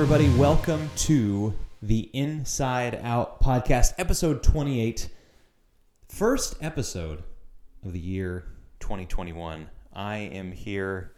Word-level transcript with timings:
Everybody, 0.00 0.28
welcome 0.38 0.88
to 0.94 1.52
the 1.82 2.08
Inside 2.12 3.00
Out 3.02 3.40
podcast, 3.40 3.94
episode 3.98 4.44
28. 4.44 5.08
First 6.08 6.54
episode 6.60 7.24
of 7.84 7.92
the 7.92 7.98
year 7.98 8.44
2021. 8.78 9.68
I 9.92 10.16
am 10.18 10.52
here, 10.52 11.14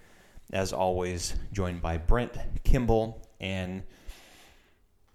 as 0.51 0.73
always, 0.73 1.35
joined 1.53 1.83
by 1.83 1.99
Brent 1.99 2.39
Kimball, 2.65 3.29
and 3.39 3.83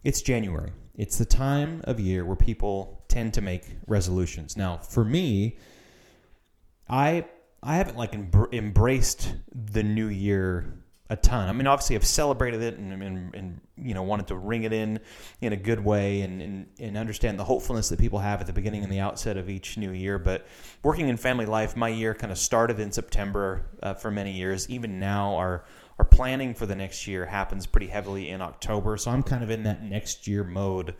it's 0.04 0.22
January. 0.22 0.72
It's 0.94 1.18
the 1.18 1.26
time 1.26 1.82
of 1.86 2.00
year 2.00 2.23
where 2.23 2.36
people 2.36 3.04
tend 3.08 3.34
to 3.34 3.42
make 3.42 3.78
resolutions. 3.88 4.56
Now, 4.56 4.78
for 4.78 5.04
me, 5.04 5.58
I 6.88 7.26
I 7.64 7.78
haven't 7.78 7.98
like 7.98 8.12
embr- 8.12 8.54
embraced 8.54 9.34
the 9.52 9.82
new 9.82 10.08
year 10.08 10.84
a 11.09 11.16
ton. 11.16 11.48
I 11.48 11.54
mean, 11.54 11.68
obviously, 11.68 11.95
I've 11.95 12.05
celebrated 12.05 12.62
it 12.62 12.77
and, 12.77 12.91
and, 13.04 13.36
and 13.36 13.62
you 13.77 13.94
know 13.94 14.02
wanted 14.04 14.27
to 14.27 14.36
ring 14.36 14.64
it 14.64 14.73
in 14.73 15.00
in 15.41 15.54
a 15.54 15.58
good 15.58 15.80
way 15.80 16.22
and, 16.22 16.41
and 16.41 16.68
and 16.80 16.98
understand 16.98 17.38
the 17.38 17.44
hopefulness 17.44 17.90
that 17.90 18.00
people 18.00 18.20
have 18.20 18.41
at 18.41 18.48
the 18.48 18.54
beginning 18.54 18.84
and 18.84 18.91
the 18.91 19.00
outset 19.00 19.38
of 19.38 19.50
each 19.50 19.78
new 19.78 19.91
year. 19.91 20.18
But 20.18 20.48
working 20.81 21.08
in 21.08 21.18
family 21.18 21.45
life, 21.45 21.76
my 21.76 21.90
year 21.90 22.16
kind 22.16 22.31
of 22.31 22.40
started 22.40 22.80
in 22.80 22.91
September 22.91 23.68
uh, 23.84 23.94
for 23.94 24.09
many 24.09 24.31
years. 24.31 24.68
Even 24.70 25.00
now, 25.00 25.36
our 25.36 25.66
our 26.00 26.05
planning 26.05 26.55
for 26.55 26.66
the 26.66 26.76
next 26.76 27.06
year 27.06 27.26
happens 27.26 27.67
pretty 27.67 27.88
heavily 27.88 28.30
in 28.30 28.42
October. 28.42 28.98
So 28.98 29.12
I'm 29.12 29.23
kind 29.23 29.44
of 29.44 29.52
in 29.52 29.64
that 29.64 29.84
next 29.84 30.28
year 30.28 30.44
mode, 30.44 30.95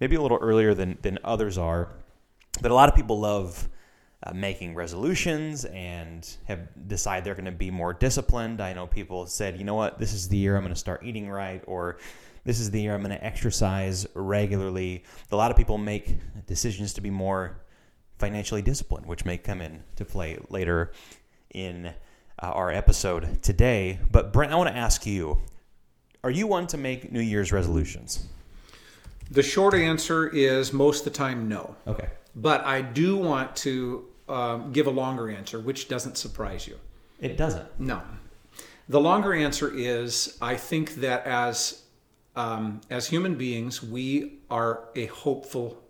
maybe 0.00 0.16
a 0.16 0.22
little 0.22 0.38
earlier 0.38 0.74
than 0.74 0.98
than 1.00 1.18
others 1.24 1.56
are. 1.56 1.88
But 2.60 2.70
a 2.70 2.74
lot 2.74 2.90
of 2.90 2.94
people 2.94 3.20
love 3.20 3.68
uh, 4.26 4.32
making 4.34 4.74
resolutions 4.74 5.64
and 5.66 6.36
have 6.46 6.88
decide 6.88 7.24
they're 7.24 7.34
going 7.34 7.44
to 7.44 7.52
be 7.52 7.70
more 7.70 7.92
disciplined. 7.92 8.60
I 8.60 8.72
know 8.72 8.86
people 8.86 9.26
said, 9.26 9.58
you 9.58 9.64
know 9.64 9.74
what, 9.74 9.98
this 9.98 10.12
is 10.12 10.28
the 10.28 10.36
year 10.36 10.56
I'm 10.56 10.62
going 10.62 10.74
to 10.74 10.78
start 10.78 11.02
eating 11.04 11.28
right, 11.28 11.62
or 11.66 11.98
this 12.44 12.58
is 12.58 12.70
the 12.70 12.80
year 12.80 12.94
I'm 12.94 13.02
going 13.02 13.16
to 13.16 13.24
exercise 13.24 14.06
regularly. 14.14 15.04
A 15.30 15.36
lot 15.36 15.50
of 15.50 15.56
people 15.56 15.78
make 15.78 16.16
decisions 16.46 16.92
to 16.94 17.00
be 17.00 17.10
more 17.10 17.60
financially 18.18 18.62
disciplined, 18.62 19.06
which 19.06 19.24
may 19.24 19.38
come 19.38 19.60
into 19.60 20.04
play 20.04 20.38
later 20.48 20.92
in 21.52 21.86
uh, 21.86 21.92
our 22.40 22.70
episode 22.70 23.42
today. 23.42 23.98
But 24.10 24.32
Brent, 24.32 24.52
I 24.52 24.56
want 24.56 24.70
to 24.70 24.76
ask 24.76 25.06
you: 25.06 25.40
Are 26.24 26.30
you 26.30 26.46
one 26.46 26.66
to 26.68 26.76
make 26.76 27.12
New 27.12 27.20
Year's 27.20 27.52
resolutions? 27.52 28.26
The 29.30 29.42
short 29.42 29.74
answer 29.74 30.28
is 30.28 30.72
most 30.72 31.06
of 31.06 31.12
the 31.12 31.18
time 31.18 31.48
no. 31.48 31.76
Okay. 31.86 32.08
But 32.34 32.64
I 32.64 32.82
do 32.82 33.16
want 33.16 33.56
to 33.56 34.06
um, 34.28 34.72
give 34.72 34.86
a 34.86 34.90
longer 34.90 35.30
answer, 35.30 35.60
which 35.60 35.88
doesn't 35.88 36.16
surprise 36.16 36.66
you. 36.66 36.78
It 37.20 37.36
doesn't. 37.36 37.68
No. 37.78 38.02
The 38.88 39.00
longer 39.00 39.32
answer 39.34 39.72
is 39.74 40.36
I 40.40 40.56
think 40.56 40.96
that 40.96 41.26
as 41.26 41.82
um, 42.36 42.82
as 42.90 43.08
human 43.08 43.34
beings, 43.34 43.82
we 43.82 44.40
are 44.50 44.84
a 44.94 45.06
hopeful, 45.06 45.82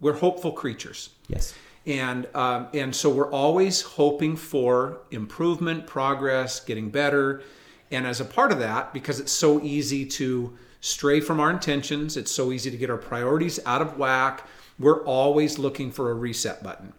we're 0.00 0.12
hopeful 0.14 0.52
creatures. 0.52 1.10
Yes. 1.26 1.52
And 1.84 2.28
um, 2.34 2.68
and 2.72 2.94
so 2.94 3.10
we're 3.10 3.30
always 3.30 3.82
hoping 3.82 4.36
for 4.36 5.00
improvement, 5.10 5.86
progress, 5.86 6.60
getting 6.60 6.88
better. 6.88 7.42
And 7.90 8.06
as 8.06 8.20
a 8.20 8.24
part 8.24 8.52
of 8.52 8.58
that, 8.60 8.94
because 8.94 9.20
it's 9.20 9.32
so 9.32 9.60
easy 9.62 10.06
to 10.06 10.56
stray 10.80 11.20
from 11.20 11.40
our 11.40 11.50
intentions, 11.50 12.16
it's 12.16 12.30
so 12.30 12.52
easy 12.52 12.70
to 12.70 12.76
get 12.76 12.88
our 12.88 12.96
priorities 12.96 13.60
out 13.66 13.82
of 13.82 13.98
whack. 13.98 14.46
We're 14.78 15.04
always 15.04 15.58
looking 15.58 15.90
for 15.90 16.10
a 16.10 16.14
reset 16.14 16.62
button. 16.62 16.94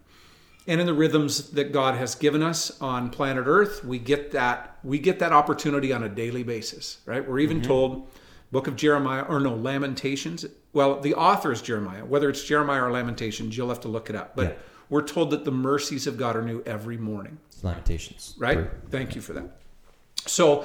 And 0.68 0.80
in 0.80 0.86
the 0.86 0.94
rhythms 0.94 1.50
that 1.50 1.70
God 1.72 1.94
has 1.94 2.14
given 2.16 2.42
us 2.42 2.80
on 2.80 3.10
planet 3.10 3.44
Earth, 3.46 3.84
we 3.84 3.98
get 3.98 4.32
that 4.32 4.78
we 4.82 4.98
get 4.98 5.18
that 5.20 5.32
opportunity 5.32 5.92
on 5.92 6.02
a 6.02 6.08
daily 6.08 6.42
basis, 6.42 6.98
right? 7.06 7.26
We're 7.26 7.38
even 7.38 7.62
told 7.62 8.08
book 8.50 8.66
of 8.66 8.76
Jeremiah 8.76 9.22
or 9.22 9.38
no 9.40 9.54
Lamentations. 9.54 10.44
Well, 10.72 11.00
the 11.00 11.14
author 11.14 11.52
is 11.52 11.62
Jeremiah. 11.62 12.04
Whether 12.04 12.28
it's 12.28 12.42
Jeremiah 12.44 12.84
or 12.84 12.90
Lamentations, 12.90 13.56
you'll 13.56 13.68
have 13.68 13.80
to 13.80 13.88
look 13.88 14.10
it 14.10 14.16
up. 14.16 14.34
But 14.36 14.42
Yeah. 14.46 14.52
we're 14.88 15.02
told 15.02 15.30
that 15.30 15.44
the 15.44 15.50
mercies 15.52 16.06
of 16.06 16.16
God 16.16 16.36
are 16.36 16.42
new 16.42 16.62
every 16.66 16.96
morning 16.96 17.38
It's 17.48 17.62
Lamentations. 17.64 18.34
right 18.38 18.68
thank 18.90 19.14
you 19.16 19.20
for 19.20 19.32
that 19.34 19.60
so 20.26 20.64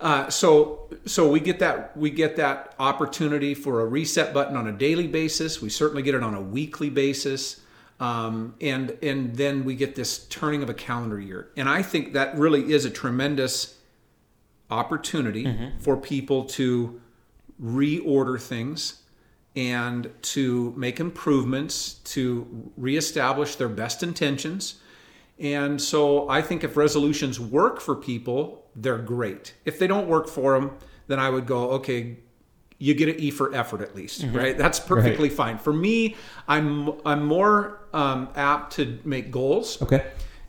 uh, 0.00 0.28
so 0.28 0.90
so 1.06 1.30
we 1.30 1.40
get 1.40 1.58
that 1.60 1.96
we 1.96 2.10
get 2.10 2.36
that 2.36 2.74
opportunity 2.78 3.54
for 3.54 3.80
a 3.80 3.86
reset 3.86 4.34
button 4.34 4.56
on 4.56 4.66
a 4.66 4.72
daily 4.72 5.06
basis 5.06 5.62
we 5.62 5.70
certainly 5.70 6.02
get 6.02 6.14
it 6.14 6.22
on 6.22 6.34
a 6.34 6.40
weekly 6.40 6.90
basis 6.90 7.60
um, 8.00 8.54
and 8.60 8.96
and 9.02 9.36
then 9.36 9.64
we 9.64 9.74
get 9.74 9.94
this 9.94 10.26
turning 10.26 10.62
of 10.62 10.70
a 10.70 10.74
calendar 10.74 11.20
year. 11.20 11.50
And 11.56 11.68
i 11.68 11.82
think 11.82 12.12
that 12.12 12.36
really 12.36 12.72
is 12.72 12.84
a 12.84 12.90
tremendous 12.90 13.78
opportunity 14.70 15.44
for 15.80 15.96
people 15.96 16.44
to 16.44 17.00
reorder 17.62 18.40
things 18.40 19.02
and 19.56 20.10
to 20.22 20.74
make 20.76 20.98
improvements 20.98 21.94
to 22.04 22.72
reestablish 22.76 23.56
their 23.56 23.68
best 23.68 24.02
intentions. 24.02 24.80
And 25.38 25.80
so 25.80 26.28
I 26.28 26.42
think 26.42 26.64
if 26.64 26.76
resolutions 26.76 27.38
work 27.38 27.80
for 27.80 27.94
people, 27.94 28.64
they're 28.74 28.98
great. 28.98 29.54
If 29.64 29.78
they 29.78 29.86
don't 29.86 30.08
work 30.08 30.28
for 30.28 30.58
them, 30.58 30.76
then 31.06 31.20
I 31.20 31.30
would 31.30 31.46
go, 31.46 31.70
okay, 31.72 32.18
you 32.78 32.94
get 32.94 33.08
an 33.08 33.16
E 33.18 33.30
for 33.30 33.54
effort 33.54 33.80
at 33.80 33.94
least, 33.94 34.24
right? 34.32 34.56
That's 34.58 34.80
perfectly 34.80 35.28
fine. 35.28 35.58
For 35.58 35.72
me, 35.72 36.16
I'm 36.48 36.92
I'm 37.06 37.24
more 37.24 37.80
um, 37.92 38.28
apt 38.34 38.74
to 38.74 38.98
make 39.04 39.30
goals. 39.30 39.80
Okay. 39.82 40.04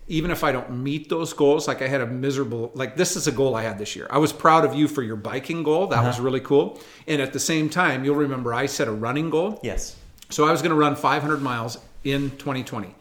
Even 0.07 0.29
if 0.29 0.43
I 0.43 0.51
don't 0.51 0.83
meet 0.83 1.09
those 1.09 1.33
goals, 1.33 1.67
like 1.67 1.81
I 1.81 1.87
had 1.87 1.99
a 2.01 2.05
miserable, 2.05 2.71
like 2.75 2.95
this 2.95 3.15
is 3.15 3.25
a 3.25 3.31
goal 3.31 3.55
I 3.55 3.63
had 3.63 3.79
this 3.79 3.95
year. 3.95 4.05
I 4.11 4.19
was 4.19 4.31
proud 4.31 4.63
of 4.63 4.75
you 4.75 4.87
for 4.87 5.01
your 5.01 5.15
biking 5.15 5.63
goal. 5.63 5.87
That 5.87 6.03
was 6.03 6.19
really 6.19 6.41
cool. 6.41 6.79
And 7.07 7.19
at 7.19 7.33
the 7.33 7.39
same 7.39 7.69
time, 7.69 8.05
you'll 8.05 8.15
remember 8.15 8.53
I 8.53 8.67
set 8.67 8.87
a 8.87 8.91
running 8.91 9.31
goal. 9.31 9.59
Yes. 9.63 9.95
So 10.29 10.45
I 10.45 10.51
was 10.51 10.61
going 10.61 10.69
to 10.69 10.75
run 10.75 10.95
500 10.95 11.41
miles 11.41 11.79
in 12.03 12.29
2020. 12.37 12.93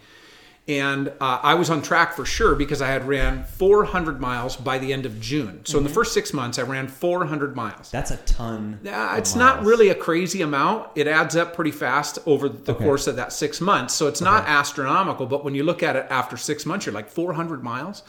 And 0.67 1.09
uh, 1.21 1.41
I 1.43 1.55
was 1.55 1.69
on 1.69 1.83
track 1.83 2.15
for 2.15 2.25
sure 2.25 2.55
because 2.55 2.81
I 2.81 2.87
had 2.87 3.07
ran 3.07 3.45
400 3.45 4.19
miles 4.19 4.57
by 4.57 4.79
the 4.79 4.95
end 4.95 5.05
of 5.05 5.21
June. 5.21 5.61
So 5.67 5.77
in 5.77 5.85
the 5.85 5.91
first 5.91 6.15
six 6.15 6.33
months, 6.33 6.59
I 6.59 6.63
ran 6.63 6.89
400 6.89 7.55
miles. 7.55 7.91
That's 7.91 8.11
a 8.11 8.17
ton. 8.19 8.81
Uh, 8.87 9.15
it's 9.19 9.35
not 9.35 9.63
really 9.63 9.91
a 9.91 9.95
crazy 9.95 10.41
amount. 10.41 10.89
It 10.95 11.07
adds 11.07 11.37
up 11.37 11.55
pretty 11.55 11.71
fast 11.71 12.19
over 12.25 12.49
the 12.49 12.73
Okay. 12.73 12.83
course 12.83 13.07
of 13.07 13.17
that 13.17 13.31
six 13.35 13.61
months. 13.61 13.93
So 13.93 14.07
it's 14.07 14.23
not 14.23 14.45
astronomical, 14.47 15.27
but 15.27 15.45
when 15.45 15.55
you 15.55 15.65
look 15.65 15.83
at 15.83 15.97
it 15.97 16.07
after 16.09 16.39
six 16.39 16.65
months, 16.65 16.87
you're 16.87 16.95
like 16.95 17.11
400 17.11 17.63
miles. 17.63 18.03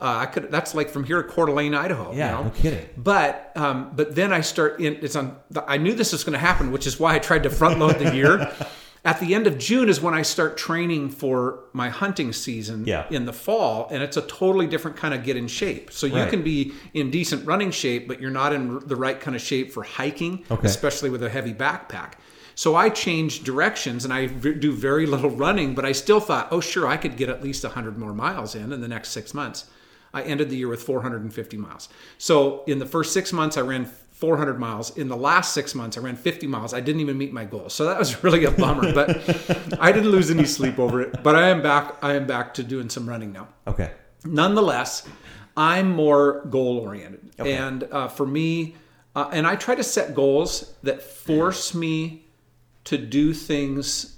Uh, 0.00 0.18
I 0.20 0.26
could. 0.26 0.50
That's 0.50 0.74
like 0.76 0.88
from 0.90 1.02
here 1.04 1.20
to 1.22 1.28
Coeur 1.28 1.46
d'Alene, 1.46 1.74
Idaho. 1.74 2.12
Yeah, 2.14 2.30
you 2.30 2.36
know? 2.36 2.42
no 2.44 2.50
kidding. 2.50 2.88
But 2.96 3.50
um, 3.56 3.90
but 3.96 4.14
then 4.14 4.32
I 4.32 4.42
start 4.42 4.80
in. 4.80 4.94
It's 5.02 5.16
on. 5.16 5.36
I 5.66 5.76
knew 5.76 5.92
this 5.92 6.12
was 6.12 6.22
going 6.22 6.34
to 6.34 6.38
happen, 6.38 6.70
which 6.70 6.86
is 6.86 7.00
why 7.00 7.16
I 7.16 7.18
tried 7.18 7.42
to 7.42 7.50
front 7.50 7.80
load 7.80 7.98
the 7.98 8.14
year. 8.14 8.50
At 9.08 9.20
the 9.20 9.34
end 9.34 9.46
of 9.46 9.56
June 9.56 9.88
is 9.88 10.02
when 10.02 10.12
I 10.12 10.20
start 10.20 10.58
training 10.58 11.08
for 11.08 11.60
my 11.72 11.88
hunting 11.88 12.30
season 12.34 12.84
Yeah. 12.84 13.06
in 13.08 13.24
the 13.24 13.32
fall, 13.32 13.88
and 13.90 14.02
it's 14.02 14.18
a 14.18 14.20
totally 14.20 14.66
different 14.66 14.98
kind 14.98 15.14
of 15.14 15.24
get 15.24 15.34
in 15.34 15.48
shape. 15.48 15.90
So 15.90 16.06
you 16.06 16.16
Right. 16.16 16.28
can 16.28 16.42
be 16.42 16.74
in 16.92 17.10
decent 17.10 17.46
running 17.46 17.70
shape, 17.70 18.06
but 18.06 18.20
you're 18.20 18.30
not 18.30 18.52
in 18.52 18.80
the 18.86 18.96
right 18.96 19.18
kind 19.18 19.34
of 19.34 19.40
shape 19.40 19.72
for 19.72 19.82
hiking, 19.82 20.44
Okay. 20.50 20.66
especially 20.66 21.08
with 21.08 21.22
a 21.22 21.30
heavy 21.30 21.54
backpack. 21.54 22.18
So 22.54 22.76
I 22.76 22.90
changed 22.90 23.44
directions 23.44 24.04
and 24.04 24.12
I 24.12 24.26
do 24.26 24.72
very 24.72 25.06
little 25.06 25.30
running, 25.30 25.74
but 25.74 25.86
I 25.86 25.92
still 25.92 26.20
thought, 26.20 26.48
oh, 26.50 26.60
sure, 26.60 26.86
I 26.86 26.98
could 26.98 27.16
get 27.16 27.30
at 27.30 27.42
least 27.42 27.64
100 27.64 27.96
more 27.96 28.12
miles 28.12 28.54
in 28.54 28.74
in 28.74 28.82
the 28.82 28.88
next 28.88 29.08
six 29.12 29.32
months. 29.32 29.64
I 30.12 30.20
ended 30.20 30.50
the 30.50 30.56
year 30.56 30.68
with 30.68 30.82
450 30.82 31.56
miles. 31.56 31.88
So 32.18 32.62
in 32.66 32.78
the 32.78 32.86
first 32.86 33.14
six 33.14 33.32
months, 33.32 33.56
I 33.56 33.62
ran 33.62 33.88
400 34.18 34.58
miles. 34.58 34.96
In 34.96 35.08
the 35.08 35.16
last 35.16 35.54
six 35.54 35.74
months, 35.74 35.96
I 35.96 36.00
ran 36.00 36.16
50 36.16 36.46
miles. 36.46 36.74
I 36.74 36.80
didn't 36.80 37.00
even 37.00 37.16
meet 37.16 37.32
my 37.32 37.44
goal. 37.44 37.68
So 37.68 37.84
that 37.84 37.98
was 37.98 38.22
really 38.24 38.44
a 38.44 38.50
bummer, 38.50 38.92
but 38.92 39.08
I 39.80 39.92
didn't 39.92 40.10
lose 40.10 40.30
any 40.30 40.44
sleep 40.44 40.78
over 40.78 41.00
it. 41.00 41.22
But 41.22 41.36
I 41.36 41.48
am 41.48 41.62
back. 41.62 41.96
I 42.02 42.14
am 42.14 42.26
back 42.26 42.54
to 42.54 42.62
doing 42.64 42.88
some 42.90 43.08
running 43.08 43.32
now 43.32 43.48
Okay. 43.66 43.92
nonetheless, 44.24 45.06
I'm 45.56 45.92
more 45.92 46.44
goal 46.50 46.78
oriented. 46.78 47.30
Okay. 47.38 47.54
And 47.56 47.84
uh, 47.84 48.08
for 48.08 48.26
me, 48.26 48.76
uh, 49.14 49.28
and 49.32 49.46
I 49.46 49.56
try 49.56 49.74
to 49.74 49.84
set 49.84 50.14
goals 50.14 50.74
that 50.82 51.02
force 51.02 51.74
me 51.74 52.24
to 52.84 52.98
do 52.98 53.32
things 53.34 54.16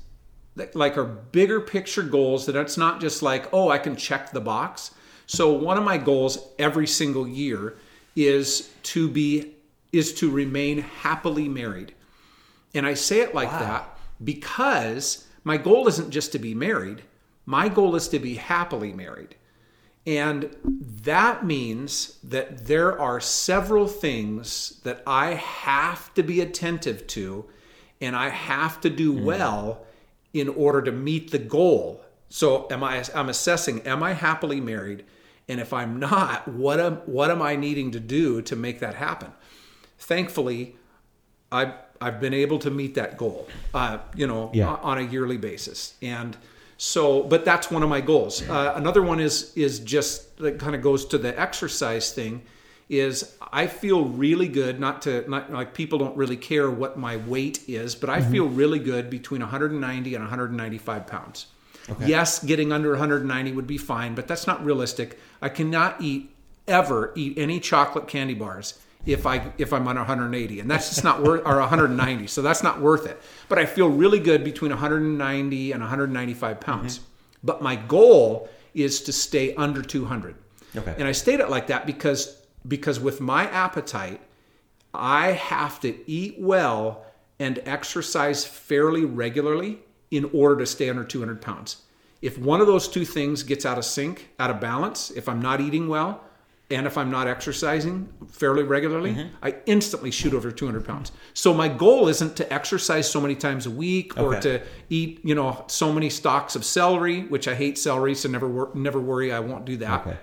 that 0.56 0.75
like 0.75 0.99
are 0.99 1.05
bigger 1.05 1.61
picture 1.61 2.02
goals 2.02 2.47
that 2.47 2.56
it's 2.56 2.76
not 2.76 3.00
just 3.00 3.23
like, 3.23 3.49
oh, 3.52 3.69
I 3.70 3.79
can 3.79 3.97
check 3.97 4.32
the 4.32 4.41
box. 4.41 4.93
So 5.26 5.52
one 5.52 5.79
of 5.79 5.85
my 5.85 5.97
goals 5.97 6.38
every 6.58 6.87
single 6.87 7.26
year 7.26 7.76
is 8.17 8.69
to 8.82 9.08
be 9.08 9.55
is 9.92 10.14
to 10.14 10.31
remain 10.31 10.78
happily 10.78 11.48
married. 11.48 11.94
And 12.75 12.87
I 12.87 12.94
say 12.94 13.20
it 13.20 13.34
like 13.34 13.50
that 13.50 13.98
because 14.22 15.26
my 15.42 15.56
goal 15.56 15.88
isn't 15.88 16.10
just 16.10 16.32
to 16.32 16.38
be 16.38 16.54
married. 16.54 17.02
My 17.46 17.69
goal 17.69 17.96
is 17.96 18.08
to 18.08 18.19
be 18.19 18.34
happily 18.34 18.92
married. 18.92 19.34
And 20.06 20.54
that 20.64 21.44
means 21.44 22.19
that 22.25 22.66
there 22.66 22.98
are 22.98 23.20
several 23.20 23.87
things 23.87 24.81
that 24.84 25.02
I 25.06 25.34
have 25.34 26.12
to 26.14 26.22
be 26.22 26.40
attentive 26.40 27.06
to 27.08 27.46
and 28.00 28.16
I 28.16 28.31
have 28.31 28.81
to 28.81 28.90
do 28.90 29.12
mm. 29.12 29.25
well 29.25 29.84
in 30.32 30.48
order 30.48 30.81
to 30.82 30.92
meet 30.92 31.31
the 31.31 31.38
goal. 31.38 32.02
So 32.28 32.66
am 32.70 32.82
I 32.82 33.04
I'm 33.14 33.28
assessing 33.28 33.82
am 33.82 34.02
I 34.02 34.14
happily 34.14 34.60
married 34.60 35.04
and 35.48 35.60
if 35.60 35.72
I'm 35.72 35.98
not 35.98 36.48
what 36.48 36.81
am 36.81 36.96
what 37.06 37.31
am 37.31 37.42
I 37.42 37.56
needing 37.56 37.90
to 37.90 38.00
do 38.00 38.40
to 38.42 38.56
make 38.56 38.81
that 38.81 38.94
happen? 38.94 39.32
Thankfully, 40.00 40.76
I've 41.52 41.73
I've 42.00 42.19
been 42.20 42.32
able 42.35 42.58
to 42.61 42.70
meet 42.70 42.94
that 42.94 43.19
goal. 43.19 43.47
Uh, 43.75 43.99
you 44.17 44.26
know, 44.26 44.50
Yeah. 44.55 44.69
on 44.82 44.99
a 44.99 45.02
yearly 45.02 45.37
basis, 45.37 45.94
and 46.00 46.37
so, 46.79 47.23
but 47.25 47.44
that's 47.44 47.70
one 47.70 47.82
of 47.82 47.91
my 47.91 48.00
goals. 48.00 48.43
Uh, 48.49 48.73
another 48.75 49.02
one 49.02 49.20
is 49.20 49.52
is 49.55 49.79
just 49.81 50.38
that 50.38 50.58
kind 50.58 50.75
of 50.75 50.82
goes 50.82 51.05
to 51.06 51.19
the 51.19 51.38
exercise 51.38 52.12
thing. 52.12 52.43
Is 52.88 53.37
I 53.52 53.69
feel 53.69 54.05
really 54.06 54.49
good. 54.49 54.81
Not 54.81 55.02
to 55.02 55.29
not 55.31 55.52
like 55.52 55.75
people 55.75 55.99
don't 55.99 56.17
really 56.17 56.37
care 56.37 56.69
what 56.70 56.99
my 56.99 57.19
weight 57.19 57.61
is, 57.69 57.94
but 57.94 58.11
I 58.11 58.20
feel 58.20 58.49
really 58.49 58.81
good 58.81 59.11
between 59.11 59.43
190 59.43 60.14
and 60.17 60.25
195 60.25 61.06
pounds. 61.06 61.47
Yes, 62.05 62.43
getting 62.43 62.73
under 62.73 62.91
190 62.91 63.52
would 63.52 63.67
be 63.67 63.79
fine, 63.79 64.14
but 64.14 64.26
that's 64.26 64.47
not 64.47 64.64
realistic. 64.64 65.19
I 65.43 65.49
cannot 65.50 66.00
eat 66.00 66.31
ever 66.67 67.12
eat 67.17 67.37
any 67.38 67.58
chocolate 67.61 68.06
candy 68.08 68.35
bars 68.35 68.79
if 69.06 69.26
I 69.26 69.52
if 69.58 69.73
I'm 69.73 69.87
on 69.88 69.97
180, 69.97 70.61
and 70.61 70.70
that's 70.70 70.91
just 70.91 71.05
not 71.05 71.23
worth 71.23 71.43
or 71.47 71.58
190. 71.58 72.26
So 72.26 72.43
that's 72.43 72.62
not 72.62 72.81
worth 72.81 73.06
it. 73.06 73.20
But 73.49 73.58
I 73.58 73.67
feel 73.67 73.88
really 73.88 74.20
good 74.20 74.44
between 74.44 74.70
190 74.70 75.73
and 75.73 75.81
195 75.81 76.61
pounds. 76.61 76.99
Mm-hmm. 76.99 77.06
But 77.43 77.62
my 77.62 77.76
goal 77.76 78.49
is 78.75 79.00
to 79.02 79.12
stay 79.12 79.55
under 79.55 79.82
200. 79.82 80.37
Okay. 80.76 80.94
And 80.99 81.08
I 81.08 81.12
state 81.12 81.41
it 81.41 81.49
like 81.49 81.67
that 81.69 81.87
because 81.87 82.43
because 82.69 83.00
with 83.00 83.20
my 83.20 83.49
appetite, 83.50 84.20
I 84.93 85.32
have 85.32 85.81
to 85.81 86.11
eat 86.11 86.37
well 86.38 87.05
and 87.38 87.61
exercise 87.64 88.44
fairly 88.44 89.05
regularly 89.05 89.79
in 90.11 90.29
order 90.35 90.58
to 90.58 90.67
stay 90.67 90.91
under 90.91 91.05
200 91.05 91.41
pounds. 91.41 91.82
If 92.20 92.37
one 92.37 92.61
of 92.61 92.67
those 92.67 92.87
two 92.87 93.06
things 93.06 93.43
gets 93.43 93.64
out 93.64 93.79
of 93.79 93.85
sync, 93.85 94.29
out 94.38 94.50
of 94.50 94.61
balance, 94.61 95.11
if 95.11 95.26
I'm 95.29 95.41
not 95.41 95.61
eating 95.61 95.88
well 95.88 96.23
and 96.70 96.87
if 96.87 96.96
I'm 96.96 97.11
not 97.11 97.26
exercising 97.26 98.08
fairly 98.28 98.62
regularly, 98.62 99.12
mm-hmm. 99.14 99.34
I 99.43 99.56
instantly 99.67 100.11
shoot 100.11 100.32
over 100.32 100.52
200 100.52 100.84
pounds. 100.84 101.11
So 101.34 101.52
my 101.52 101.69
goal 101.69 102.06
isn't 102.08 102.37
to 102.37 102.52
exercise 102.52 103.11
so 103.11 103.20
many 103.20 103.34
times 103.34 103.67
a 103.67 103.70
week 103.70 104.17
or 104.17 104.37
Okay. 104.37 104.40
to 104.40 104.62
eat, 104.88 105.20
you 105.25 105.34
know, 105.34 105.64
so 105.67 105.93
many 105.93 106.08
stalks 106.08 106.55
of 106.55 106.64
celery, 106.64 107.22
which 107.22 107.49
I 107.49 107.55
hate 107.55 107.76
celery, 107.76 108.14
so 108.14 108.28
never 108.28 108.49
wor- 108.49 108.70
never 108.75 109.00
worry, 109.00 109.32
I 109.32 109.40
won't 109.40 109.64
do 109.64 109.76
that. 109.78 110.06
Okay. 110.06 110.19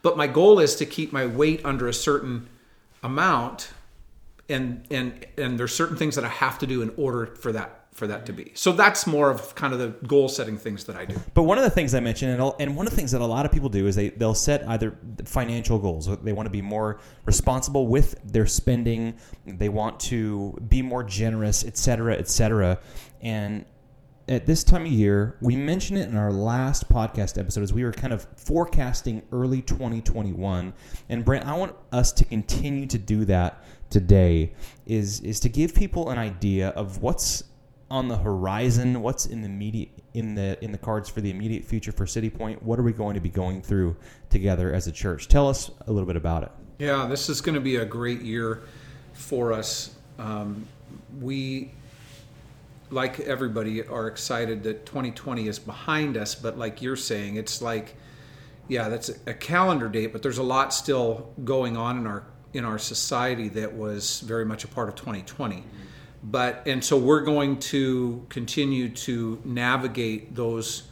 But 0.00 0.16
my 0.16 0.26
goal 0.26 0.58
is 0.58 0.74
to 0.76 0.86
keep 0.86 1.12
my 1.12 1.26
weight 1.26 1.60
under 1.64 1.86
a 1.86 1.92
certain 1.94 2.48
amount, 3.02 3.70
and 4.48 4.84
and 4.90 5.26
and 5.36 5.58
there's 5.58 5.74
certain 5.74 5.96
things 5.96 6.14
that 6.16 6.24
I 6.24 6.28
have 6.28 6.58
to 6.60 6.66
do 6.66 6.82
in 6.82 6.92
order 6.96 7.26
for 7.26 7.52
that 7.52 7.81
for 7.92 8.06
that 8.06 8.24
to 8.26 8.32
be. 8.32 8.50
So 8.54 8.72
that's 8.72 9.06
more 9.06 9.30
of 9.30 9.54
kind 9.54 9.72
of 9.74 9.78
the 9.78 9.88
goal 10.06 10.28
setting 10.28 10.56
things 10.56 10.84
that 10.84 10.96
I 10.96 11.04
do. 11.04 11.14
But 11.34 11.42
one 11.42 11.58
of 11.58 11.64
the 11.64 11.70
things 11.70 11.94
I 11.94 12.00
mentioned, 12.00 12.32
and, 12.32 12.52
and 12.58 12.76
one 12.76 12.86
of 12.86 12.90
the 12.90 12.96
things 12.96 13.12
that 13.12 13.20
a 13.20 13.26
lot 13.26 13.44
of 13.44 13.52
people 13.52 13.68
do 13.68 13.86
is 13.86 13.94
they 13.94 14.08
they'll 14.10 14.34
set 14.34 14.66
either 14.68 14.96
financial 15.24 15.78
goals. 15.78 16.08
They 16.22 16.32
want 16.32 16.46
to 16.46 16.50
be 16.50 16.62
more 16.62 17.00
responsible 17.26 17.86
with 17.86 18.18
their 18.24 18.46
spending. 18.46 19.14
They 19.46 19.68
want 19.68 20.00
to 20.00 20.58
be 20.68 20.80
more 20.80 21.04
generous, 21.04 21.64
et 21.64 21.76
cetera, 21.76 22.16
et 22.16 22.28
cetera. 22.28 22.78
And 23.20 23.66
at 24.28 24.46
this 24.46 24.64
time 24.64 24.86
of 24.86 24.92
year, 24.92 25.36
we 25.40 25.56
mentioned 25.56 25.98
it 25.98 26.08
in 26.08 26.16
our 26.16 26.32
last 26.32 26.88
podcast 26.88 27.38
episode 27.38 27.62
as 27.62 27.72
we 27.72 27.84
were 27.84 27.92
kind 27.92 28.12
of 28.12 28.26
forecasting 28.36 29.22
early 29.32 29.60
2021. 29.60 30.72
And 31.10 31.24
Brent, 31.24 31.46
I 31.46 31.54
want 31.54 31.74
us 31.90 32.12
to 32.12 32.24
continue 32.24 32.86
to 32.86 32.98
do 32.98 33.24
that 33.26 33.62
today. 33.90 34.54
Is 34.86 35.20
is 35.20 35.40
to 35.40 35.50
give 35.50 35.74
people 35.74 36.08
an 36.08 36.18
idea 36.18 36.70
of 36.70 37.02
what's 37.02 37.44
on 37.92 38.08
the 38.08 38.16
horizon, 38.16 39.02
what's 39.02 39.26
in 39.26 39.42
the 39.42 39.46
immediate 39.46 39.90
in 40.14 40.34
the 40.34 40.56
in 40.64 40.72
the 40.72 40.78
cards 40.78 41.10
for 41.10 41.20
the 41.20 41.30
immediate 41.30 41.62
future 41.62 41.92
for 41.92 42.06
City 42.06 42.30
Point. 42.30 42.62
What 42.62 42.78
are 42.78 42.82
we 42.82 42.92
going 42.94 43.12
to 43.14 43.20
be 43.20 43.28
going 43.28 43.60
through 43.60 43.94
together 44.30 44.72
as 44.72 44.86
a 44.86 44.92
church? 44.92 45.28
Tell 45.28 45.46
us 45.46 45.70
a 45.86 45.92
little 45.92 46.06
bit 46.06 46.16
about 46.16 46.42
it. 46.42 46.50
Yeah, 46.78 47.06
this 47.06 47.28
is 47.28 47.42
going 47.42 47.54
to 47.54 47.60
be 47.60 47.76
a 47.76 47.84
great 47.84 48.22
year 48.22 48.62
for 49.12 49.52
us. 49.52 49.94
Um, 50.18 50.66
we, 51.20 51.70
like 52.88 53.20
everybody, 53.20 53.86
are 53.86 54.08
excited 54.08 54.62
that 54.62 54.86
2020 54.86 55.46
is 55.46 55.58
behind 55.58 56.16
us. 56.16 56.34
But 56.34 56.56
like 56.56 56.80
you're 56.80 56.96
saying, 56.96 57.36
it's 57.36 57.60
like, 57.60 57.94
yeah, 58.68 58.88
that's 58.88 59.10
a 59.26 59.34
calendar 59.34 59.90
date, 59.90 60.14
but 60.14 60.22
there's 60.22 60.38
a 60.38 60.42
lot 60.42 60.72
still 60.72 61.30
going 61.44 61.76
on 61.76 61.98
in 61.98 62.06
our 62.06 62.24
in 62.54 62.64
our 62.64 62.78
society 62.78 63.48
that 63.50 63.74
was 63.74 64.20
very 64.20 64.46
much 64.46 64.64
a 64.64 64.68
part 64.68 64.88
of 64.88 64.94
2020. 64.94 65.62
But 66.22 66.62
and 66.66 66.84
so 66.84 66.96
we're 66.96 67.22
going 67.22 67.58
to 67.60 68.24
continue 68.28 68.88
to 68.90 69.40
navigate 69.44 70.34
those 70.34 70.84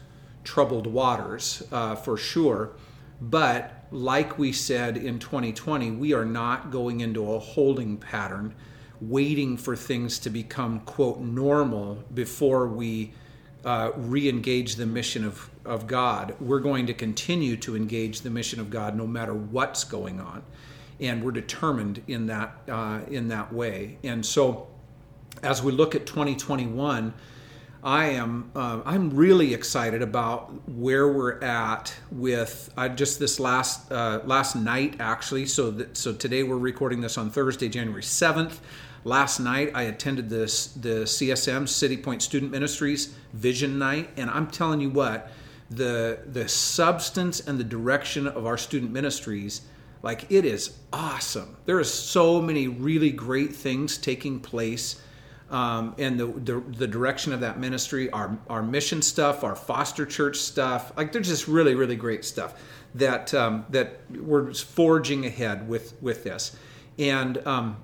troubled 0.43 0.87
waters 0.87 1.63
uh, 1.71 1.95
for 1.95 2.17
sure. 2.17 2.73
But 3.21 3.87
like 3.91 4.39
we 4.39 4.53
said 4.53 4.97
in 4.97 5.19
2020, 5.19 5.93
we 5.93 6.13
are 6.15 6.25
not 6.25 6.71
going 6.71 7.01
into 7.01 7.33
a 7.33 7.39
holding 7.39 7.97
pattern, 7.97 8.55
waiting 9.01 9.57
for 9.57 9.77
things 9.77 10.19
to 10.21 10.31
become, 10.31 10.81
quote, 10.81 11.21
normal 11.21 12.03
before 12.15 12.67
we 12.67 13.13
uh, 13.65 13.91
re 13.97 14.29
engage 14.29 14.77
the 14.77 14.87
mission 14.87 15.25
of, 15.25 15.51
of 15.65 15.87
God. 15.87 16.35
We're 16.41 16.61
going 16.61 16.87
to 16.87 16.95
continue 16.95 17.57
to 17.59 17.77
engage 17.77 18.23
the 18.23 18.31
mission 18.31 18.59
of 18.61 18.71
God 18.71 18.97
no 18.97 19.07
matter 19.07 19.35
what's 19.35 19.85
going 19.85 20.21
on. 20.21 20.43
And 20.99 21.23
we're 21.23 21.33
determined 21.33 22.03
in 22.09 22.27
that, 22.27 22.55
uh, 22.69 23.01
in 23.09 23.29
that 23.29 23.53
way. 23.53 23.99
And 24.03 24.25
so 24.25 24.69
as 25.43 25.63
we 25.63 25.73
look 25.73 25.95
at 25.95 26.07
2021, 26.07 27.15
I 27.83 28.05
am 28.07 28.51
uh, 28.55 28.83
I'm 28.85 29.11
really 29.11 29.55
excited 29.55 30.03
about 30.03 30.69
where 30.69 31.09
we're 31.09 31.41
at 31.41 31.95
with 32.13 32.71
uh, 32.77 32.91
just 32.91 33.19
this 33.19 33.41
last 33.41 33.91
uh, 33.91 34.21
last 34.25 34.55
night 34.55 34.97
actually. 35.01 35.47
So 35.47 35.71
that, 35.71 35.97
so 35.97 36.13
today 36.13 36.43
we're 36.43 36.59
recording 36.59 37.01
this 37.01 37.17
on 37.17 37.31
Thursday, 37.31 37.71
January 37.71 38.03
7th. 38.03 38.59
Last 39.05 39.41
night 39.41 39.71
I 39.75 39.85
attended 39.85 40.29
this 40.29 40.67
the 40.67 41.05
CSM 41.05 41.67
City 41.67 41.97
Point 41.97 42.21
Student 42.21 42.53
Ministries 42.53 43.15
Vision 43.33 43.79
Night, 43.79 44.11
and 44.19 44.29
I'm 44.29 44.49
telling 44.49 44.83
you 44.83 44.91
what, 44.91 45.31
the 45.71 46.19
the 46.27 46.49
substance 46.49 47.41
and 47.41 47.59
the 47.59 47.65
direction 47.65 48.27
of 48.27 48.45
our 48.45 48.59
student 48.59 48.93
ministries 48.93 49.63
like 50.03 50.31
it 50.31 50.45
is 50.45 50.79
awesome 50.93 51.57
there 51.67 51.79
is 51.79 51.93
so 51.93 52.41
many 52.41 52.67
really 52.67 53.11
great 53.11 53.55
things 53.55 53.99
taking 53.99 54.41
place 54.41 55.01
um, 55.51 55.95
and 55.99 56.19
the, 56.19 56.27
the 56.27 56.61
the 56.79 56.87
direction 56.87 57.33
of 57.33 57.41
that 57.41 57.59
ministry 57.59 58.09
our 58.11 58.39
our 58.49 58.63
mission 58.63 59.03
stuff 59.03 59.43
our 59.43 59.57
foster 59.57 60.07
church 60.07 60.37
stuff 60.37 60.93
like 60.97 61.13
there's 61.13 61.29
just 61.29 61.49
really 61.49 61.75
really 61.75 61.97
great 61.97 62.25
stuff 62.25 62.55
that 62.95 63.33
um, 63.35 63.65
that 63.71 64.01
we're 64.11 64.53
forging 64.53 65.27
ahead 65.27 65.69
with 65.69 66.01
with 66.03 66.25
this. 66.25 66.57
And 66.99 67.45
um, 67.47 67.77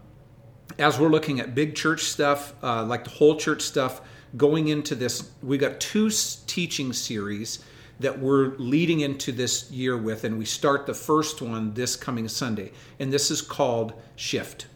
as 0.79 0.99
we're 0.99 1.09
looking 1.09 1.41
at 1.41 1.55
big 1.55 1.75
church 1.75 2.05
stuff, 2.05 2.55
uh, 2.63 2.85
like 2.85 3.05
the 3.05 3.11
whole 3.11 3.37
church 3.37 3.63
stuff, 3.63 4.01
going 4.37 4.69
into 4.69 4.95
this, 4.95 5.31
we 5.43 5.59
got 5.59 5.81
two 5.81 6.11
teaching 6.47 6.93
series 6.93 7.61
that 7.99 8.19
we're 8.19 8.49
leading 8.59 9.01
into 9.01 9.33
this 9.33 9.71
year 9.71 9.97
with, 9.97 10.25
and 10.25 10.37
we 10.37 10.45
start 10.45 10.87
the 10.87 10.93
first 10.93 11.41
one 11.41 11.73
this 11.73 11.97
coming 11.97 12.29
Sunday, 12.29 12.73
and 12.99 13.13
this 13.13 13.31
is 13.31 13.41
called 13.41 13.95
Shift. 14.17 14.67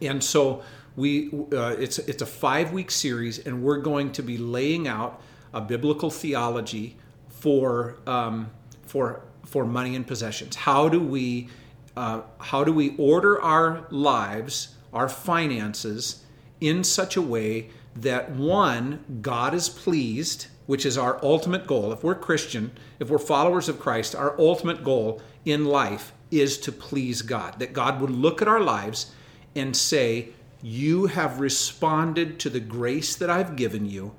And 0.00 0.22
so 0.22 0.62
we, 0.96 1.30
uh, 1.52 1.76
it's 1.78 1.98
it's 1.98 2.22
a 2.22 2.26
five 2.26 2.72
week 2.72 2.90
series, 2.90 3.38
and 3.38 3.62
we're 3.62 3.78
going 3.78 4.12
to 4.12 4.22
be 4.22 4.36
laying 4.36 4.86
out 4.88 5.22
a 5.54 5.60
biblical 5.60 6.10
theology 6.10 6.96
for 7.28 7.96
um, 8.06 8.50
for 8.82 9.22
for 9.46 9.64
money 9.64 9.96
and 9.96 10.06
possessions. 10.06 10.56
How 10.56 10.88
do 10.88 11.00
we 11.00 11.48
uh, 11.96 12.22
how 12.38 12.64
do 12.64 12.72
we 12.72 12.96
order 12.96 13.40
our 13.40 13.86
lives, 13.90 14.74
our 14.92 15.08
finances, 15.08 16.24
in 16.60 16.84
such 16.84 17.16
a 17.16 17.22
way 17.22 17.70
that 17.96 18.30
one 18.30 19.04
God 19.20 19.54
is 19.54 19.68
pleased, 19.68 20.46
which 20.66 20.86
is 20.86 20.96
our 20.96 21.22
ultimate 21.22 21.66
goal. 21.66 21.92
If 21.92 22.02
we're 22.02 22.14
Christian, 22.14 22.72
if 22.98 23.10
we're 23.10 23.18
followers 23.18 23.68
of 23.68 23.78
Christ, 23.78 24.14
our 24.14 24.38
ultimate 24.38 24.84
goal 24.84 25.20
in 25.44 25.64
life 25.64 26.12
is 26.30 26.56
to 26.58 26.72
please 26.72 27.20
God. 27.22 27.58
That 27.58 27.72
God 27.72 28.00
would 28.00 28.10
look 28.10 28.40
at 28.40 28.48
our 28.48 28.60
lives 28.60 29.12
and 29.54 29.76
say, 29.76 30.30
You 30.62 31.06
have 31.06 31.40
responded 31.40 32.38
to 32.40 32.50
the 32.50 32.60
grace 32.60 33.16
that 33.16 33.28
I've 33.28 33.56
given 33.56 33.84
you, 33.84 34.14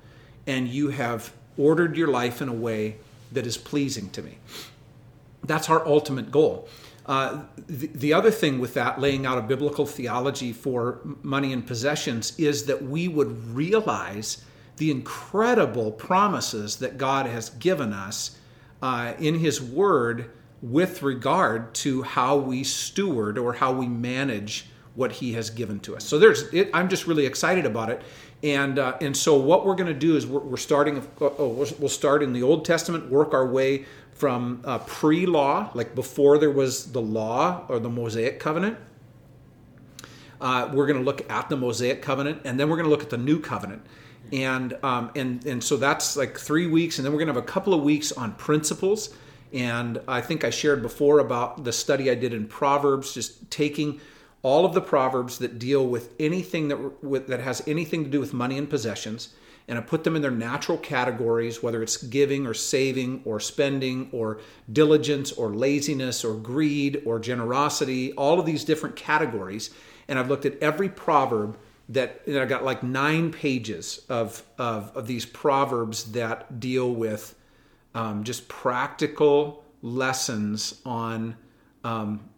and 0.45 0.67
you 0.67 0.89
have 0.89 1.33
ordered 1.57 1.95
your 1.95 2.09
life 2.09 2.41
in 2.41 2.49
a 2.49 2.53
way 2.53 2.97
that 3.31 3.47
is 3.47 3.57
pleasing 3.57 4.09
to 4.11 4.21
me. 4.21 4.37
That's 5.43 5.69
our 5.69 5.85
ultimate 5.87 6.31
goal. 6.31 6.67
Uh, 7.05 7.43
the, 7.67 7.87
the 7.87 8.13
other 8.13 8.31
thing 8.31 8.59
with 8.59 8.73
that, 8.75 8.99
laying 8.99 9.25
out 9.25 9.37
a 9.37 9.41
biblical 9.41 9.85
theology 9.85 10.53
for 10.53 10.99
money 11.21 11.51
and 11.51 11.65
possessions, 11.65 12.37
is 12.39 12.65
that 12.65 12.83
we 12.83 13.07
would 13.07 13.53
realize 13.53 14.43
the 14.77 14.89
incredible 14.89 15.91
promises 15.91 16.77
that 16.77 16.97
God 16.97 17.25
has 17.25 17.49
given 17.49 17.93
us 17.93 18.37
uh, 18.81 19.13
in 19.19 19.39
His 19.39 19.61
Word 19.61 20.31
with 20.61 21.03
regard 21.03 21.73
to 21.75 22.03
how 22.03 22.37
we 22.37 22.63
steward 22.63 23.37
or 23.37 23.53
how 23.53 23.73
we 23.73 23.87
manage 23.87 24.67
what 24.95 25.11
He 25.11 25.33
has 25.33 25.49
given 25.49 25.79
to 25.81 25.95
us. 25.95 26.05
So 26.05 26.19
there's, 26.19 26.43
it, 26.53 26.69
I'm 26.73 26.89
just 26.89 27.07
really 27.07 27.25
excited 27.25 27.65
about 27.65 27.89
it, 27.89 28.01
and 28.43 28.77
uh, 28.77 28.97
and 29.01 29.15
so 29.15 29.35
what 29.37 29.65
we're 29.65 29.75
going 29.75 29.93
to 29.93 30.07
do 30.07 30.15
is 30.15 30.25
we're, 30.27 30.39
we're 30.39 30.57
starting. 30.57 31.07
Oh, 31.19 31.67
we'll 31.79 31.89
start 31.89 32.23
in 32.23 32.33
the 32.33 32.43
Old 32.43 32.65
Testament, 32.65 33.09
work 33.09 33.33
our 33.33 33.47
way 33.47 33.85
from 34.11 34.61
uh, 34.63 34.77
pre-law, 34.77 35.71
like 35.73 35.95
before 35.95 36.37
there 36.37 36.51
was 36.51 36.91
the 36.91 37.01
law 37.01 37.65
or 37.67 37.79
the 37.79 37.89
Mosaic 37.89 38.39
covenant, 38.39 38.77
Uh, 40.43 40.69
we're 40.73 40.85
going 40.85 40.99
to 40.99 41.05
look 41.05 41.29
at 41.31 41.47
the 41.47 41.55
Mosaic 41.55 42.01
covenant, 42.01 42.41
and 42.43 42.59
then 42.59 42.69
we're 42.69 42.75
going 42.75 42.83
to 42.85 42.89
look 42.89 43.01
at 43.01 43.09
the 43.09 43.17
New 43.17 43.39
Covenant, 43.39 43.81
and 44.33 44.77
um, 44.83 45.09
and 45.15 45.45
and 45.45 45.63
so 45.63 45.77
that's 45.77 46.17
like 46.17 46.37
three 46.37 46.67
weeks, 46.67 46.99
and 46.99 47.05
then 47.05 47.13
we're 47.13 47.19
going 47.19 47.33
to 47.33 47.33
have 47.33 47.43
a 47.43 47.53
couple 47.53 47.73
of 47.73 47.81
weeks 47.81 48.11
on 48.11 48.33
principles. 48.33 49.15
And 49.53 50.01
I 50.07 50.19
think 50.19 50.43
I 50.43 50.49
shared 50.49 50.81
before 50.81 51.19
about 51.19 51.63
the 51.63 51.71
study 51.71 52.11
I 52.11 52.15
did 52.15 52.33
in 52.33 52.47
Proverbs, 52.47 53.13
just 53.13 53.49
taking 53.49 54.01
all 54.43 54.65
of 54.65 54.73
the 54.73 54.81
proverbs 54.81 55.39
that 55.39 55.57
deal 55.57 55.87
with 55.87 56.13
anything 56.19 56.67
that 56.67 57.03
with, 57.03 57.27
that 57.27 57.39
has 57.39 57.67
anything 57.67 58.03
to 58.03 58.09
do 58.09 58.19
with 58.19 58.33
money 58.33 58.57
and 58.57 58.69
possessions 58.69 59.29
and 59.67 59.77
I 59.77 59.81
put 59.81 60.03
them 60.03 60.15
in 60.15 60.21
their 60.21 60.31
natural 60.31 60.77
categories, 60.77 61.63
whether 61.63 61.81
it's 61.81 61.97
giving 61.97 62.45
or 62.45 62.53
saving 62.53 63.21
or 63.23 63.39
spending 63.39 64.09
or 64.11 64.39
diligence 64.71 65.31
or 65.31 65.53
laziness 65.53 66.25
or 66.25 66.35
greed 66.35 67.01
or 67.05 67.19
generosity, 67.19 68.11
all 68.13 68.39
of 68.39 68.45
these 68.45 68.65
different 68.65 68.95
categories. 68.95 69.69
And 70.07 70.19
I've 70.19 70.27
looked 70.27 70.45
at 70.45 70.61
every 70.61 70.89
proverb 70.89 71.57
that 71.89 72.21
and 72.27 72.37
I 72.37 72.45
got 72.45 72.63
like 72.63 72.83
nine 72.83 73.31
pages 73.31 74.05
of, 74.09 74.43
of, 74.57 74.95
of 74.95 75.07
these 75.07 75.25
proverbs 75.25 76.11
that 76.11 76.59
deal 76.59 76.93
with 76.93 77.35
um, 77.95 78.23
just 78.23 78.47
practical 78.47 79.63
lessons 79.81 80.81
on 80.85 81.37
um, 81.83 82.29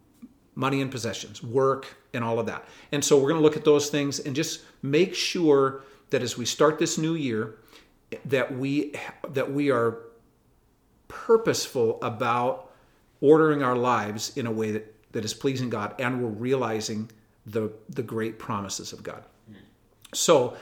money 0.55 0.81
and 0.81 0.89
possessions, 0.89 1.43
work, 1.43 1.97
and 2.13 2.23
all 2.23 2.39
of 2.39 2.45
that. 2.45 2.65
And 2.91 3.03
so 3.03 3.17
we're 3.17 3.29
going 3.29 3.41
to 3.41 3.43
look 3.43 3.57
at 3.57 3.65
those 3.65 3.89
things 3.89 4.19
and 4.19 4.35
just 4.35 4.61
make 4.81 5.13
sure 5.13 5.83
that 6.09 6.21
as 6.21 6.37
we 6.37 6.45
start 6.45 6.79
this 6.79 6.97
new 6.97 7.15
year, 7.15 7.55
that 8.25 8.57
we 8.57 8.93
that 9.29 9.51
we 9.51 9.71
are 9.71 9.99
purposeful 11.07 12.01
about 12.01 12.71
ordering 13.21 13.63
our 13.63 13.75
lives 13.75 14.35
in 14.37 14.45
a 14.45 14.51
way 14.51 14.71
that, 14.71 15.11
that 15.11 15.25
is 15.25 15.33
pleasing 15.33 15.69
God, 15.69 15.95
and 15.99 16.21
we're 16.21 16.29
realizing 16.29 17.09
the 17.45 17.71
the 17.89 18.03
great 18.03 18.39
promises 18.39 18.93
of 18.93 19.03
God. 19.03 19.23
So, 20.13 20.55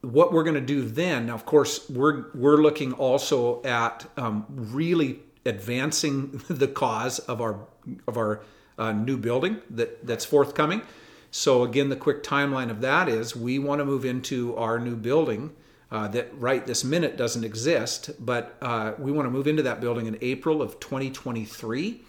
what 0.00 0.32
we're 0.32 0.42
going 0.42 0.54
to 0.54 0.60
do 0.60 0.82
then, 0.82 1.26
Now, 1.26 1.34
of 1.34 1.44
course, 1.44 1.88
we're 1.88 2.26
we're 2.34 2.56
looking 2.56 2.92
also 2.94 3.62
at 3.62 4.06
um, 4.16 4.46
really 4.48 5.20
advancing 5.44 6.42
the 6.48 6.68
cause 6.68 7.18
of 7.20 7.40
our 7.40 7.60
of 8.08 8.16
our 8.16 8.42
uh, 8.78 8.92
new 8.92 9.16
building 9.16 9.60
that 9.70 10.06
that's 10.06 10.24
forthcoming. 10.24 10.82
So 11.30 11.64
again, 11.64 11.88
the 11.88 11.96
quick 11.96 12.22
timeline 12.22 12.70
of 12.70 12.80
that 12.80 13.08
is 13.08 13.36
we 13.36 13.58
want 13.58 13.80
to 13.80 13.84
move 13.84 14.04
into 14.04 14.56
our 14.56 14.78
new 14.78 14.96
building. 14.96 15.54
Uh, 15.88 16.08
that 16.08 16.28
right 16.36 16.66
this 16.66 16.82
minute 16.82 17.16
doesn't 17.16 17.44
exist, 17.44 18.10
but 18.18 18.56
uh, 18.60 18.94
we 18.98 19.12
want 19.12 19.24
to 19.24 19.30
move 19.30 19.46
into 19.46 19.62
that 19.62 19.80
building 19.80 20.06
in 20.06 20.18
April 20.20 20.60
of 20.60 20.80
2023. 20.80 22.02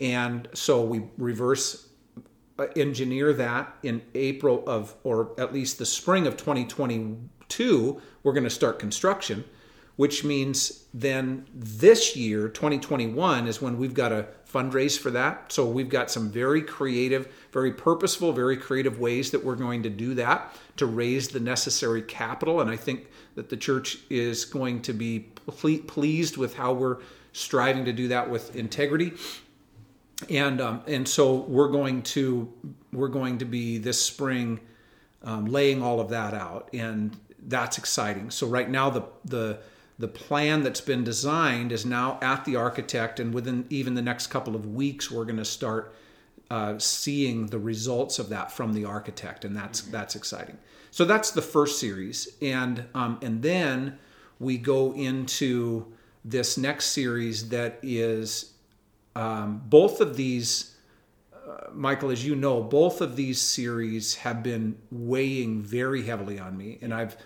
And 0.00 0.48
so 0.54 0.82
we 0.82 1.02
reverse 1.18 1.88
uh, 2.58 2.68
engineer 2.74 3.34
that 3.34 3.76
in 3.82 4.00
April 4.14 4.64
of, 4.66 4.94
or 5.04 5.38
at 5.38 5.52
least 5.52 5.78
the 5.78 5.84
spring 5.84 6.26
of 6.26 6.38
2022, 6.38 8.00
we're 8.22 8.32
going 8.32 8.44
to 8.44 8.50
start 8.50 8.78
construction 8.78 9.44
which 9.96 10.24
means 10.24 10.84
then 10.94 11.46
this 11.54 12.16
year, 12.16 12.48
2021, 12.48 13.46
is 13.46 13.60
when 13.60 13.76
we've 13.76 13.94
got 13.94 14.08
to 14.08 14.26
fundraise 14.52 14.98
for 14.98 15.10
that. 15.10 15.52
So 15.52 15.66
we've 15.66 15.88
got 15.88 16.10
some 16.10 16.30
very 16.30 16.62
creative, 16.62 17.32
very 17.52 17.72
purposeful, 17.72 18.32
very 18.32 18.56
creative 18.56 18.98
ways 18.98 19.30
that 19.30 19.42
we're 19.44 19.56
going 19.56 19.82
to 19.84 19.90
do 19.90 20.14
that 20.14 20.54
to 20.76 20.86
raise 20.86 21.28
the 21.28 21.40
necessary 21.40 22.02
capital. 22.02 22.60
And 22.60 22.70
I 22.70 22.76
think 22.76 23.08
that 23.34 23.48
the 23.48 23.56
church 23.56 23.98
is 24.10 24.44
going 24.44 24.82
to 24.82 24.92
be 24.92 25.20
pleased 25.86 26.36
with 26.36 26.54
how 26.54 26.72
we're 26.72 26.98
striving 27.32 27.84
to 27.86 27.92
do 27.92 28.08
that 28.08 28.28
with 28.28 28.54
integrity. 28.56 29.12
And 30.28 30.60
um, 30.60 30.82
and 30.86 31.08
so 31.08 31.34
we're 31.34 31.70
going 31.70 32.02
to 32.02 32.52
we're 32.92 33.08
going 33.08 33.38
to 33.38 33.44
be 33.44 33.78
this 33.78 34.00
spring 34.00 34.60
um, 35.24 35.46
laying 35.46 35.82
all 35.82 35.98
of 35.98 36.10
that 36.10 36.32
out, 36.32 36.68
and 36.72 37.16
that's 37.48 37.78
exciting. 37.78 38.30
So 38.30 38.46
right 38.46 38.70
now 38.70 38.90
the 38.90 39.02
the 39.24 39.58
the 40.02 40.08
plan 40.08 40.64
that's 40.64 40.80
been 40.80 41.04
designed 41.04 41.70
is 41.70 41.86
now 41.86 42.18
at 42.20 42.44
the 42.44 42.56
architect, 42.56 43.20
and 43.20 43.32
within 43.32 43.64
even 43.70 43.94
the 43.94 44.02
next 44.02 44.26
couple 44.26 44.56
of 44.56 44.66
weeks, 44.66 45.12
we're 45.12 45.24
going 45.24 45.36
to 45.36 45.44
start 45.44 45.94
uh, 46.50 46.76
seeing 46.76 47.46
the 47.46 47.58
results 47.60 48.18
of 48.18 48.28
that 48.28 48.50
from 48.50 48.72
the 48.72 48.84
architect, 48.84 49.44
and 49.44 49.56
that's 49.56 49.80
mm-hmm. 49.80 49.92
that's 49.92 50.16
exciting. 50.16 50.58
So 50.90 51.04
that's 51.04 51.30
the 51.30 51.40
first 51.40 51.78
series, 51.78 52.36
and 52.42 52.84
um, 52.96 53.20
and 53.22 53.42
then 53.42 53.96
we 54.40 54.58
go 54.58 54.92
into 54.92 55.86
this 56.24 56.58
next 56.58 56.86
series 56.86 57.50
that 57.50 57.78
is 57.80 58.54
um, 59.14 59.62
both 59.66 60.00
of 60.00 60.16
these. 60.16 60.74
Uh, 61.32 61.70
Michael, 61.72 62.10
as 62.10 62.26
you 62.26 62.34
know, 62.34 62.60
both 62.60 63.00
of 63.00 63.14
these 63.14 63.40
series 63.40 64.16
have 64.16 64.42
been 64.42 64.76
weighing 64.90 65.62
very 65.62 66.02
heavily 66.02 66.40
on 66.40 66.58
me, 66.58 66.80
and 66.82 66.92
I've 66.92 67.16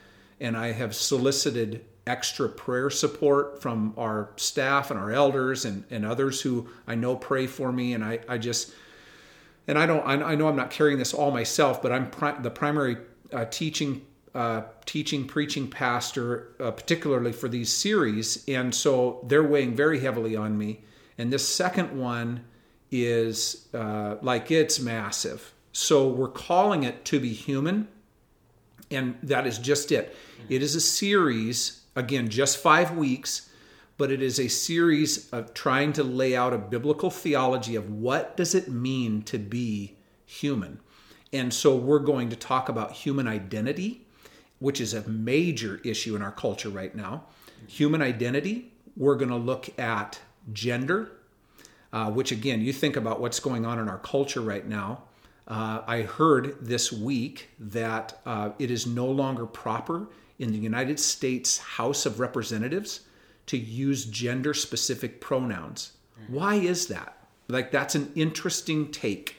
and 0.42 0.58
I 0.58 0.72
have 0.72 0.94
solicited 0.94 1.86
extra 2.06 2.48
prayer 2.48 2.88
support 2.88 3.60
from 3.60 3.92
our 3.96 4.30
staff 4.36 4.90
and 4.90 4.98
our 4.98 5.10
elders 5.10 5.64
and, 5.64 5.84
and 5.90 6.06
others 6.06 6.40
who 6.40 6.68
I 6.86 6.94
know 6.94 7.16
pray 7.16 7.46
for 7.46 7.72
me. 7.72 7.94
And 7.94 8.04
I, 8.04 8.20
I 8.28 8.38
just, 8.38 8.72
and 9.66 9.76
I 9.76 9.86
don't, 9.86 10.06
I, 10.06 10.34
know 10.36 10.48
I'm 10.48 10.56
not 10.56 10.70
carrying 10.70 10.98
this 10.98 11.12
all 11.12 11.32
myself, 11.32 11.82
but 11.82 11.90
I'm 11.90 12.08
pri- 12.10 12.40
the 12.40 12.50
primary 12.50 12.98
uh, 13.32 13.46
teaching, 13.46 14.06
uh, 14.34 14.62
teaching, 14.84 15.26
preaching 15.26 15.68
pastor, 15.68 16.52
uh, 16.60 16.70
particularly 16.70 17.32
for 17.32 17.48
these 17.48 17.72
series. 17.72 18.44
And 18.48 18.72
so 18.72 19.24
they're 19.26 19.42
weighing 19.42 19.74
very 19.74 19.98
heavily 19.98 20.36
on 20.36 20.56
me. 20.56 20.84
And 21.18 21.32
this 21.32 21.48
second 21.48 21.98
one 21.98 22.44
is 22.92 23.66
uh, 23.74 24.16
like 24.22 24.52
it's 24.52 24.78
massive. 24.78 25.52
So 25.72 26.08
we're 26.08 26.28
calling 26.28 26.84
it 26.84 27.04
To 27.06 27.18
Be 27.18 27.32
Human. 27.32 27.88
And 28.92 29.18
that 29.24 29.48
is 29.48 29.58
just 29.58 29.90
it. 29.90 30.16
It 30.48 30.62
is 30.62 30.76
a 30.76 30.80
series 30.80 31.82
Again, 31.96 32.28
just 32.28 32.58
five 32.58 32.94
weeks, 32.94 33.48
but 33.96 34.12
it 34.12 34.20
is 34.20 34.38
a 34.38 34.48
series 34.48 35.30
of 35.30 35.54
trying 35.54 35.94
to 35.94 36.04
lay 36.04 36.36
out 36.36 36.52
a 36.52 36.58
biblical 36.58 37.10
theology 37.10 37.74
of 37.74 37.90
what 37.90 38.36
does 38.36 38.54
it 38.54 38.68
mean 38.68 39.22
to 39.22 39.38
be 39.38 39.96
human. 40.26 40.80
And 41.32 41.52
so 41.52 41.74
we're 41.74 41.98
going 42.00 42.28
to 42.28 42.36
talk 42.36 42.68
about 42.68 42.92
human 42.92 43.26
identity, 43.26 44.06
which 44.58 44.80
is 44.80 44.92
a 44.92 45.08
major 45.08 45.80
issue 45.84 46.14
in 46.14 46.22
our 46.22 46.32
culture 46.32 46.68
right 46.68 46.94
now. 46.94 47.24
Human 47.66 48.02
identity, 48.02 48.72
we're 48.96 49.16
going 49.16 49.30
to 49.30 49.36
look 49.36 49.78
at 49.78 50.20
gender, 50.52 51.12
uh, 51.94 52.10
which 52.10 52.30
again, 52.30 52.60
you 52.60 52.74
think 52.74 52.96
about 52.96 53.20
what's 53.20 53.40
going 53.40 53.64
on 53.64 53.78
in 53.78 53.88
our 53.88 53.98
culture 53.98 54.42
right 54.42 54.66
now. 54.66 55.04
Uh, 55.48 55.80
I 55.86 56.02
heard 56.02 56.58
this 56.60 56.92
week 56.92 57.48
that 57.58 58.20
uh, 58.26 58.50
it 58.58 58.70
is 58.70 58.86
no 58.86 59.06
longer 59.06 59.46
proper 59.46 60.08
in 60.38 60.52
the 60.52 60.58
United 60.58 61.00
States 61.00 61.58
House 61.58 62.06
of 62.06 62.20
Representatives 62.20 63.00
to 63.46 63.56
use 63.56 64.04
gender 64.04 64.54
specific 64.54 65.20
pronouns. 65.20 65.92
Why 66.28 66.56
is 66.56 66.86
that? 66.88 67.16
Like, 67.48 67.70
that's 67.70 67.94
an 67.94 68.12
interesting 68.14 68.90
take 68.90 69.36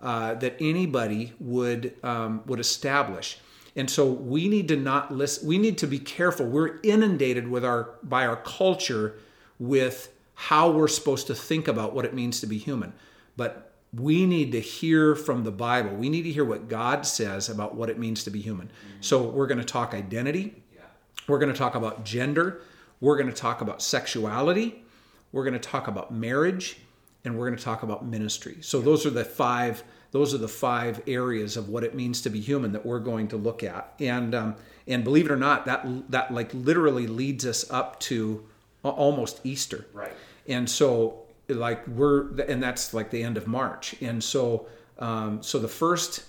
uh, 0.00 0.34
that 0.34 0.56
anybody 0.60 1.32
would, 1.40 1.94
um, 2.04 2.42
would 2.46 2.60
establish. 2.60 3.38
And 3.74 3.90
so 3.90 4.06
we 4.06 4.48
need 4.48 4.68
to 4.68 4.76
not 4.76 5.12
listen, 5.12 5.48
we 5.48 5.58
need 5.58 5.78
to 5.78 5.86
be 5.86 5.98
careful. 5.98 6.46
We're 6.46 6.78
inundated 6.82 7.48
with 7.48 7.64
our, 7.64 7.94
by 8.02 8.26
our 8.26 8.36
culture 8.36 9.14
with 9.58 10.12
how 10.34 10.70
we're 10.70 10.88
supposed 10.88 11.26
to 11.28 11.34
think 11.34 11.66
about 11.66 11.94
what 11.94 12.04
it 12.04 12.14
means 12.14 12.40
to 12.40 12.46
be 12.46 12.58
human. 12.58 12.92
But 13.36 13.65
we 13.96 14.26
need 14.26 14.52
to 14.52 14.60
hear 14.60 15.14
from 15.14 15.44
the 15.44 15.50
Bible. 15.50 15.94
We 15.94 16.08
need 16.08 16.22
to 16.22 16.32
hear 16.32 16.44
what 16.44 16.68
God 16.68 17.06
says 17.06 17.48
about 17.48 17.74
what 17.74 17.88
it 17.88 17.98
means 17.98 18.24
to 18.24 18.30
be 18.30 18.40
human. 18.40 18.66
Mm-hmm. 18.66 19.02
So 19.02 19.22
we're 19.22 19.46
going 19.46 19.58
to 19.58 19.64
talk 19.64 19.94
identity. 19.94 20.62
Yeah. 20.74 20.82
We're 21.26 21.38
going 21.38 21.52
to 21.52 21.58
talk 21.58 21.74
about 21.74 22.04
gender. 22.04 22.62
We're 23.00 23.16
going 23.16 23.28
to 23.28 23.34
talk 23.34 23.60
about 23.60 23.82
sexuality. 23.82 24.82
We're 25.32 25.44
going 25.44 25.54
to 25.54 25.58
talk 25.58 25.88
about 25.88 26.12
marriage 26.12 26.78
and 27.24 27.36
we're 27.36 27.46
going 27.46 27.58
to 27.58 27.64
talk 27.64 27.82
about 27.82 28.06
ministry. 28.06 28.58
So 28.60 28.80
those 28.80 29.04
are 29.04 29.10
the 29.10 29.24
five 29.24 29.82
those 30.12 30.32
are 30.32 30.38
the 30.38 30.48
five 30.48 31.02
areas 31.06 31.58
of 31.58 31.68
what 31.68 31.84
it 31.84 31.94
means 31.94 32.22
to 32.22 32.30
be 32.30 32.40
human 32.40 32.72
that 32.72 32.86
we're 32.86 33.00
going 33.00 33.28
to 33.28 33.36
look 33.36 33.62
at. 33.62 33.92
And 33.98 34.34
um, 34.34 34.56
and 34.86 35.04
believe 35.04 35.26
it 35.26 35.32
or 35.32 35.36
not, 35.36 35.66
that 35.66 35.86
that 36.10 36.32
like 36.32 36.54
literally 36.54 37.06
leads 37.06 37.44
us 37.44 37.70
up 37.70 38.00
to 38.00 38.46
almost 38.82 39.40
Easter. 39.44 39.86
Right. 39.92 40.12
And 40.46 40.70
so 40.70 41.25
like 41.48 41.86
we're 41.88 42.38
and 42.42 42.62
that's 42.62 42.92
like 42.94 43.10
the 43.10 43.22
end 43.22 43.36
of 43.36 43.46
March, 43.46 43.94
and 44.00 44.22
so 44.22 44.66
um, 44.98 45.42
so 45.42 45.58
the 45.58 45.68
first 45.68 46.24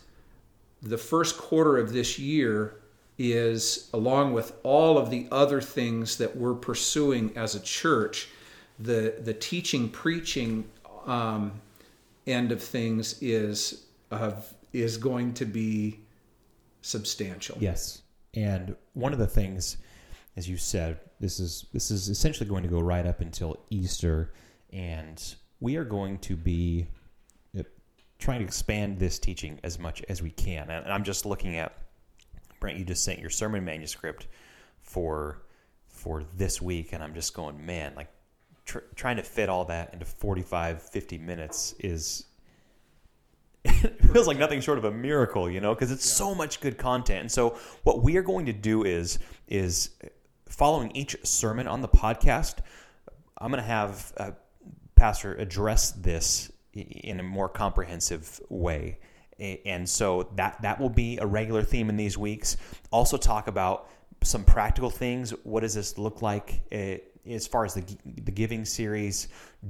the 0.81 0.97
first 0.97 1.37
quarter 1.37 1.77
of 1.77 1.91
this 1.91 2.19
year 2.19 2.75
is 3.17 3.89
along 3.93 4.31
with 4.33 4.53
all 4.61 4.97
of 4.97 5.09
the 5.09 5.27
other 5.31 5.59
things 5.59 6.17
that 6.17 6.35
we're 6.35 6.53
pursuing 6.53 7.35
as 7.35 7.55
a 7.55 7.59
church 7.59 8.29
the 8.79 9.15
the 9.23 9.33
teaching 9.33 9.89
preaching 9.89 10.63
um, 11.05 11.51
end 12.25 12.51
of 12.51 12.61
things 12.61 13.17
is 13.21 13.85
uh, 14.11 14.31
is 14.73 14.97
going 14.97 15.33
to 15.33 15.45
be 15.45 15.99
substantial. 16.81 17.57
Yes. 17.59 18.01
And 18.33 18.75
one 18.93 19.13
of 19.13 19.19
the 19.19 19.27
things 19.27 19.77
as 20.35 20.47
you 20.47 20.57
said 20.57 20.99
this 21.19 21.39
is 21.39 21.65
this 21.73 21.89
is 21.89 22.09
essentially 22.09 22.47
going 22.47 22.63
to 22.63 22.69
go 22.69 22.79
right 22.79 23.05
up 23.05 23.21
until 23.21 23.57
easter 23.69 24.33
and 24.71 25.35
we 25.59 25.75
are 25.75 25.83
going 25.83 26.19
to 26.19 26.35
be 26.35 26.87
uh, 27.57 27.63
trying 28.19 28.39
to 28.39 28.45
expand 28.45 28.99
this 28.99 29.19
teaching 29.19 29.59
as 29.63 29.79
much 29.79 30.03
as 30.09 30.21
we 30.21 30.29
can. 30.31 30.69
And 30.69 30.91
I'm 30.91 31.03
just 31.03 31.25
looking 31.25 31.57
at 31.57 31.77
Brent. 32.59 32.77
You 32.77 32.85
just 32.85 33.03
sent 33.03 33.19
your 33.19 33.29
sermon 33.29 33.63
manuscript 33.65 34.27
for 34.81 35.43
for 35.89 36.23
this 36.35 36.61
week, 36.61 36.93
and 36.93 37.03
I'm 37.03 37.13
just 37.13 37.33
going, 37.33 37.65
man, 37.65 37.93
like 37.95 38.09
tr- 38.65 38.79
trying 38.95 39.17
to 39.17 39.23
fit 39.23 39.49
all 39.49 39.65
that 39.65 39.93
into 39.93 40.05
45, 40.05 40.81
50 40.81 41.17
minutes 41.17 41.73
is 41.79 42.25
it 43.63 43.99
feels 44.13 44.27
like 44.27 44.37
nothing 44.37 44.61
short 44.61 44.77
of 44.77 44.85
a 44.85 44.91
miracle, 44.91 45.49
you 45.49 45.59
know, 45.59 45.73
because 45.73 45.91
it's 45.91 46.07
yeah. 46.07 46.15
so 46.15 46.35
much 46.35 46.61
good 46.61 46.77
content. 46.77 47.21
And 47.21 47.31
so 47.31 47.57
what 47.83 48.03
we 48.03 48.15
are 48.17 48.21
going 48.21 48.45
to 48.45 48.53
do 48.53 48.83
is 48.83 49.19
is 49.47 49.89
following 50.47 50.91
each 50.95 51.17
sermon 51.23 51.67
on 51.67 51.81
the 51.81 51.87
podcast, 51.87 52.59
I'm 53.37 53.51
going 53.51 53.61
to 53.61 53.67
have 53.67 54.13
a 54.17 54.33
pastor 54.97 55.35
address 55.35 55.91
this 55.91 56.51
in 56.73 57.19
a 57.19 57.23
more 57.23 57.49
comprehensive 57.49 58.39
way. 58.49 58.99
And 59.39 59.87
so 59.87 60.31
that 60.35 60.61
that 60.63 60.79
will 60.79 60.89
be 60.89 61.17
a 61.19 61.25
regular 61.25 61.61
theme 61.61 61.89
in 61.89 61.95
these 61.95 62.17
weeks. 62.17 62.57
Also 62.91 63.17
talk 63.17 63.47
about 63.47 63.89
some 64.23 64.43
practical 64.43 64.89
things. 64.89 65.31
What 65.43 65.61
does 65.61 65.75
this 65.75 65.97
look 65.97 66.21
like 66.21 66.61
eh, 66.71 66.97
as 67.25 67.45
far 67.45 67.63
as 67.63 67.75
the 67.75 67.83
the 68.05 68.31
giving 68.31 68.65
series? 68.65 69.27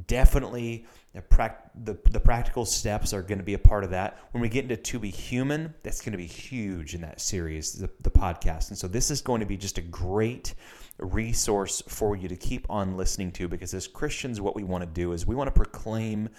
Definitely 0.08 0.86
the, 1.14 1.98
the, 2.12 2.20
practical 2.20 2.66
steps 2.66 3.14
are 3.14 3.22
going 3.22 3.40
to 3.40 3.44
be 3.44 3.54
a 3.54 3.60
part 3.60 3.84
of 3.84 3.90
that. 3.92 4.20
When 4.32 4.42
we 4.42 4.50
get 4.50 4.64
into 4.64 4.78
To 4.78 5.00
Be 5.00 5.10
Human, 5.10 5.74
that's 5.84 6.02
going 6.02 6.12
to 6.12 6.18
be 6.18 6.28
huge 6.28 6.94
in 6.94 7.02
that 7.02 7.22
series, 7.22 7.74
the, 7.74 7.90
the 8.02 8.12
podcast. 8.12 8.70
And 8.70 8.78
so 8.78 8.88
this 8.88 9.10
is 9.10 9.22
going 9.22 9.40
to 9.40 9.46
be 9.46 9.58
just 9.58 9.78
a 9.78 9.82
great 9.82 10.54
resource 11.00 11.82
for 11.88 12.16
you 12.16 12.28
to 12.28 12.36
keep 12.36 12.66
on 12.70 12.98
listening 12.98 13.32
to 13.34 13.48
because 13.48 13.74
as 13.74 13.88
Christians, 13.88 14.42
what 14.42 14.56
we 14.56 14.64
want 14.64 14.84
to 14.84 14.90
do 14.90 15.12
is 15.12 15.28
we 15.28 15.36
want 15.36 15.48
to 15.48 15.52
proclaim 15.52 16.30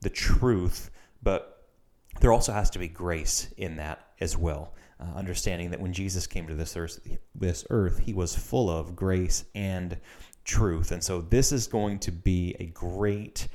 the 0.00 0.10
truth, 0.10 0.90
but 1.22 1.68
there 2.20 2.32
also 2.32 2.52
has 2.52 2.70
to 2.70 2.78
be 2.78 2.88
grace 2.88 3.48
in 3.56 3.76
that 3.76 4.08
as 4.20 4.36
well. 4.36 4.74
Uh, 5.00 5.16
understanding 5.16 5.70
that 5.70 5.80
when 5.80 5.92
Jesus 5.92 6.26
came 6.26 6.46
to 6.46 6.54
this 6.54 6.76
earth, 6.76 7.00
this 7.34 7.64
earth, 7.70 7.98
he 7.98 8.12
was 8.12 8.36
full 8.36 8.70
of 8.70 8.94
grace 8.94 9.44
and 9.54 9.98
truth. 10.44 10.92
And 10.92 11.02
so 11.02 11.20
this 11.20 11.50
is 11.50 11.66
going 11.66 11.98
to 12.00 12.12
be 12.12 12.54
a 12.60 12.66
great 12.66 13.48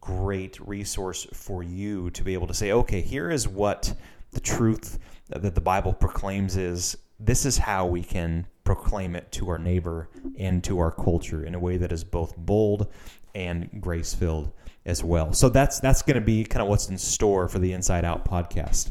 great 0.00 0.58
resource 0.66 1.26
for 1.32 1.62
you 1.62 2.10
to 2.10 2.24
be 2.24 2.34
able 2.34 2.46
to 2.46 2.54
say, 2.54 2.72
okay, 2.72 3.00
here 3.00 3.30
is 3.30 3.46
what 3.46 3.92
the 4.32 4.40
truth 4.40 4.98
that 5.28 5.54
the 5.54 5.60
Bible 5.60 5.92
proclaims 5.92 6.56
is. 6.56 6.96
This 7.20 7.44
is 7.44 7.58
how 7.58 7.86
we 7.86 8.02
can 8.02 8.46
proclaim 8.64 9.14
it 9.14 9.30
to 9.32 9.50
our 9.50 9.58
neighbor 9.58 10.08
and 10.38 10.64
to 10.64 10.78
our 10.78 10.90
culture 10.90 11.44
in 11.44 11.54
a 11.54 11.58
way 11.58 11.76
that 11.76 11.92
is 11.92 12.02
both 12.02 12.36
bold 12.36 12.86
and 13.34 13.68
grace 13.80 14.14
filled 14.14 14.50
as 14.86 15.04
well. 15.04 15.32
So 15.32 15.48
that's 15.48 15.80
that's 15.80 16.02
going 16.02 16.14
to 16.14 16.20
be 16.20 16.44
kind 16.44 16.62
of 16.62 16.68
what's 16.68 16.88
in 16.88 16.96
store 16.96 17.48
for 17.48 17.58
the 17.58 17.72
Inside 17.72 18.04
Out 18.04 18.24
podcast 18.24 18.90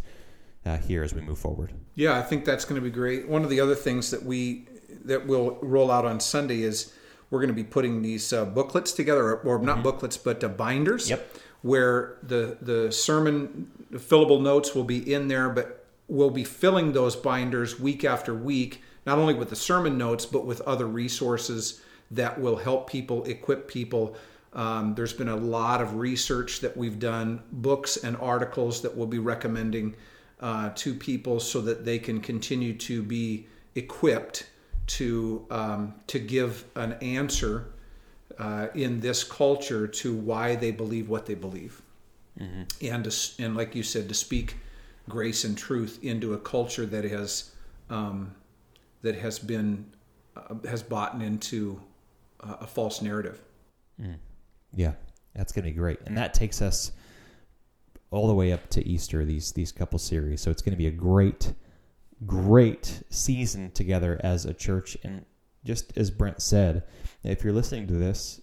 uh, 0.66 0.78
here 0.78 1.04
as 1.04 1.14
we 1.14 1.22
move 1.22 1.40
forward. 1.40 1.74
Yeah, 1.96 2.18
I 2.18 2.22
think 2.22 2.46
that's 2.46 2.66
going 2.66 2.80
to 2.80 2.86
be 2.86 2.92
great. 2.92 3.28
One 3.28 3.44
of 3.44 3.50
the 3.50 3.60
other 3.60 3.76
things 3.76 4.12
that 4.12 4.24
we 4.24 4.68
that 5.06 5.26
we'll 5.26 5.58
roll 5.62 5.90
out 5.90 6.06
on 6.06 6.20
Sunday 6.20 6.62
is 6.62 6.94
we're 7.30 7.40
going 7.40 7.50
to 7.50 7.56
be 7.56 7.64
putting 7.64 8.02
these 8.02 8.32
uh, 8.34 8.46
booklets 8.46 8.92
together, 8.92 9.38
or 9.38 9.60
not 9.60 9.76
mm-hmm. 9.76 9.84
booklets, 9.84 10.18
but 10.18 10.44
uh, 10.44 10.50
binders. 10.50 11.10
Yep. 11.10 11.38
Where 11.62 12.18
the 12.24 12.58
the 12.62 12.92
sermon 12.92 13.72
fillable 13.94 14.42
notes 14.42 14.74
will 14.74 14.86
be 14.86 15.14
in 15.14 15.28
there, 15.28 15.50
but 15.50 15.79
we'll 16.10 16.32
be 16.32 16.44
filling 16.44 16.92
those 16.92 17.16
binders 17.16 17.80
week 17.80 18.04
after 18.04 18.34
week, 18.34 18.82
not 19.06 19.18
only 19.18 19.34
with 19.34 19.50
the 19.50 19.56
sermon 19.56 19.98
notes, 19.98 20.26
but 20.26 20.46
with 20.46 20.60
other 20.62 20.88
resources 20.88 21.82
that 22.12 22.40
will 22.42 22.58
help 22.58 22.90
people, 22.90 23.24
equip 23.26 23.68
people. 23.68 24.16
Um, 24.52 24.96
there's 24.96 25.14
been 25.14 25.30
a 25.30 25.36
lot 25.36 25.80
of 25.80 25.96
research 25.96 26.62
that 26.62 26.76
we've 26.76 27.00
done, 27.00 27.44
books 27.52 27.98
and 27.98 28.18
articles 28.18 28.82
that 28.82 28.98
we'll 28.98 29.08
be 29.08 29.20
recommending 29.20 29.96
uh, 30.40 30.72
to 30.76 30.96
people 30.96 31.40
so 31.40 31.62
that 31.62 31.86
they 31.86 32.00
can 32.00 32.20
continue 32.20 32.74
to 32.74 33.04
be 33.04 33.46
equipped 33.76 34.50
to 34.88 35.46
um, 35.52 35.94
to 36.08 36.18
give 36.18 36.66
an 36.76 36.94
answer 36.94 37.68
uh, 38.40 38.68
in 38.74 39.00
this 39.02 39.24
culture 39.24 39.86
to 39.88 40.16
why 40.16 40.56
they 40.56 40.72
believe 40.72 41.08
what 41.08 41.28
they 41.28 41.36
believe, 41.36 41.84
mm-hmm. 42.40 42.64
and 42.82 43.04
to, 43.04 43.44
and 43.44 43.56
like 43.56 43.76
you 43.76 43.84
said, 43.84 44.10
to 44.10 44.16
speak 44.16 44.56
grace 45.10 45.44
and 45.44 45.58
truth 45.58 46.00
into 46.02 46.34
a 46.34 46.38
culture 46.38 46.86
that 46.86 47.04
has 47.04 47.52
um, 47.90 48.34
that 49.02 49.16
has 49.16 49.40
been 49.40 49.86
uh, 50.36 50.56
has 50.68 50.84
bought 50.84 51.22
into 51.22 51.82
uh, 52.42 52.58
a 52.62 52.68
false 52.68 53.02
narrative. 53.02 53.42
Mm. 54.02 54.18
Yeah, 54.74 54.94
that's 55.36 55.52
going 55.52 55.66
to 55.66 55.72
be 55.72 55.78
great, 55.78 56.00
and 56.06 56.18
that 56.18 56.34
takes 56.34 56.62
us 56.62 56.92
all 58.12 58.28
the 58.28 58.34
way 58.34 58.52
up 58.52 58.70
to 58.70 58.88
Easter. 58.88 59.26
These 59.26 59.52
these 59.54 59.72
couple 59.72 60.00
series, 60.00 60.42
so 60.42 60.52
it's 60.52 60.62
going 60.62 60.74
to 60.74 60.78
be 60.78 60.88
a 60.88 60.92
great 60.92 61.54
great 62.26 63.02
season 63.10 63.72
together 63.72 64.20
as 64.24 64.46
a 64.46 64.54
church. 64.54 64.98
And 65.04 65.26
just 65.66 65.98
as 65.98 66.12
Brent 66.12 66.42
said, 66.42 66.84
if 67.24 67.44
you're 67.44 67.54
listening 67.54 67.88
to 67.88 67.94
this, 67.94 68.42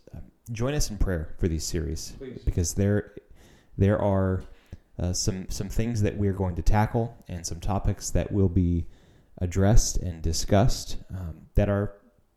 join 0.53 0.75
us 0.75 0.91
in 0.91 0.99
prayer 0.99 1.35
for 1.39 1.49
these 1.49 1.65
series 1.65 2.13
Please. 2.19 2.43
because 2.45 2.75
there 2.75 3.15
there 3.77 4.01
are 4.01 4.43
uh, 4.99 5.13
some 5.13 5.49
some 5.51 5.69
things 5.69 6.03
that 6.03 6.17
we're 6.17 6.33
going 6.33 6.55
to 6.57 6.63
tackle 6.63 7.17
and 7.29 7.47
some 7.47 7.61
topics 7.61 8.11
that 8.11 8.33
will 8.33 8.49
be 8.49 8.87
addressed 9.39 9.99
and 9.99 10.23
discussed 10.23 10.97
um, 11.11 11.43
that 11.55 11.69
are 11.69 11.93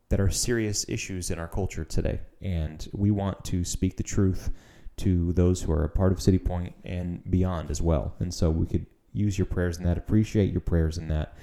that 0.10 0.20
are 0.20 0.30
serious 0.30 0.88
issues 0.90 1.32
in 1.32 1.40
our 1.40 1.48
culture 1.48 1.86
today, 1.86 2.20
and 2.42 2.90
we 2.94 3.12
want 3.12 3.44
to 3.46 3.64
speak 3.64 3.96
the 3.98 4.04
truth 4.04 4.52
to 4.98 5.32
those 5.34 5.62
who 5.62 5.72
are 5.72 5.84
a 5.84 5.90
part 5.90 6.12
of 6.12 6.22
City 6.22 6.40
Point 6.40 6.74
and 6.84 7.24
beyond 7.32 7.72
as 7.72 7.82
well. 7.82 8.16
And 8.20 8.34
so 8.34 8.50
we 8.50 8.66
could 8.66 8.86
use 9.14 9.38
your 9.38 9.46
prayers 9.46 9.78
in 9.78 9.84
that. 9.86 9.98
Appreciate 9.98 10.52
your 10.52 10.62
prayers 10.62 10.98
in 10.98 11.08
that. 11.08 11.38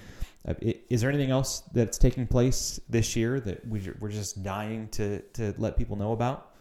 Uh, 0.46 0.54
is 0.90 1.00
there 1.00 1.10
anything 1.10 1.30
else 1.30 1.62
that's 1.72 1.98
taking 1.98 2.26
place 2.26 2.78
this 2.88 3.16
year 3.16 3.40
that 3.40 3.66
we're 3.66 4.10
just 4.10 4.42
dying 4.42 4.88
to, 4.88 5.20
to 5.32 5.54
let 5.58 5.76
people 5.76 5.96
know 5.96 6.12
about? 6.12 6.55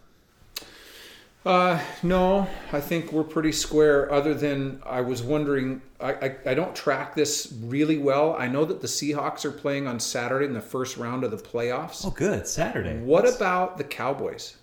Uh, 1.46 1.80
no, 2.02 2.48
I 2.72 2.80
think 2.80 3.12
we're 3.12 3.22
pretty 3.22 3.52
square. 3.52 4.12
Other 4.12 4.34
than 4.34 4.82
I 4.84 5.00
was 5.00 5.22
wondering, 5.22 5.80
I, 6.00 6.12
I, 6.12 6.36
I, 6.44 6.54
don't 6.54 6.74
track 6.74 7.14
this 7.14 7.54
really 7.62 7.98
well. 7.98 8.34
I 8.36 8.48
know 8.48 8.64
that 8.64 8.80
the 8.80 8.88
Seahawks 8.88 9.44
are 9.44 9.52
playing 9.52 9.86
on 9.86 10.00
Saturday 10.00 10.46
in 10.46 10.54
the 10.54 10.60
first 10.60 10.96
round 10.96 11.22
of 11.22 11.30
the 11.30 11.36
playoffs. 11.36 12.04
Oh, 12.04 12.10
good 12.10 12.48
Saturday. 12.48 12.98
What 12.98 13.22
That's... 13.22 13.36
about 13.36 13.78
the 13.78 13.84
Cowboys? 13.84 14.56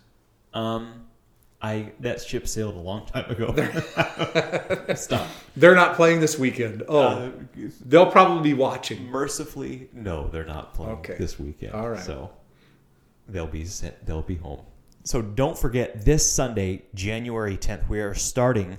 Um, 0.52 1.06
I 1.62 1.92
that 2.00 2.20
ship 2.20 2.46
sailed 2.46 2.74
a 2.74 2.80
long 2.80 3.06
time 3.06 3.30
ago. 3.30 3.54
Stop. 4.94 5.26
They're 5.56 5.74
not 5.74 5.96
playing 5.96 6.20
this 6.20 6.38
weekend. 6.38 6.82
Oh, 6.86 7.00
uh, 7.00 7.30
they'll 7.86 8.10
probably 8.10 8.42
be 8.42 8.52
watching. 8.52 9.06
Mercifully, 9.06 9.88
no, 9.94 10.28
they're 10.28 10.44
not 10.44 10.74
playing 10.74 10.98
okay. 10.98 11.16
this 11.18 11.38
weekend. 11.38 11.72
All 11.72 11.88
right. 11.88 12.02
So 12.02 12.30
they'll 13.26 13.46
be 13.46 13.66
they'll 14.04 14.20
be 14.20 14.34
home. 14.34 14.60
So 15.06 15.20
don't 15.20 15.58
forget 15.58 16.06
this 16.06 16.28
Sunday, 16.28 16.84
January 16.94 17.58
10th, 17.58 17.90
we 17.90 18.00
are 18.00 18.14
starting 18.14 18.78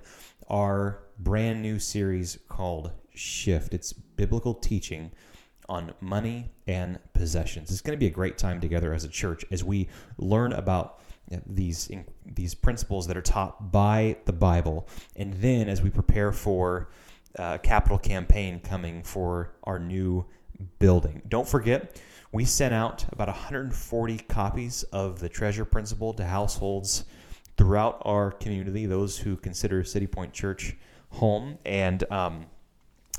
our 0.50 1.04
brand 1.20 1.62
new 1.62 1.78
series 1.78 2.40
called 2.50 2.92
Shift. 3.14 3.76
It's 3.76 3.94
biblical 3.94 4.56
teaching 4.56 5.12
on 5.70 5.94
money 6.02 6.50
and 6.66 6.98
possessions. 7.14 7.70
It's 7.70 7.82
going 7.82 7.96
to 7.96 8.00
be 8.00 8.08
a 8.08 8.12
great 8.12 8.40
time 8.40 8.60
together 8.60 8.92
as 8.92 9.04
a 9.04 9.08
church 9.08 9.46
as 9.52 9.64
we 9.64 9.88
learn 10.18 10.52
about 10.54 11.00
these 11.46 11.92
these 12.26 12.56
principles 12.56 13.06
that 13.06 13.16
are 13.18 13.22
taught 13.22 13.72
by 13.72 14.18
the 14.26 14.34
Bible, 14.34 14.88
and 15.16 15.32
then 15.36 15.70
as 15.70 15.84
we 15.84 15.92
prepare 15.92 16.32
for 16.32 16.90
a 17.36 17.42
uh, 17.42 17.58
capital 17.60 18.00
campaign 18.00 18.60
coming 18.60 19.04
for 19.04 19.54
our 19.64 19.78
new 19.78 20.26
building, 20.80 21.22
don't 21.28 21.48
forget 21.48 22.00
we 22.36 22.44
sent 22.44 22.74
out 22.74 23.06
about 23.14 23.30
140 23.30 24.18
copies 24.28 24.84
of 24.92 25.20
the 25.22 25.30
Treasure 25.30 25.64
Principle 25.64 26.14
to 26.16 26.26
households 26.26 27.06
throughout 27.56 28.02
our 28.02 28.30
community, 28.30 28.86
those 28.86 29.18
who 29.18 29.38
consider 29.38 29.86
City 29.86 30.06
Point 30.06 30.34
Church 30.34 30.76
home, 31.12 31.58
and 31.64 32.04
um, 32.12 32.46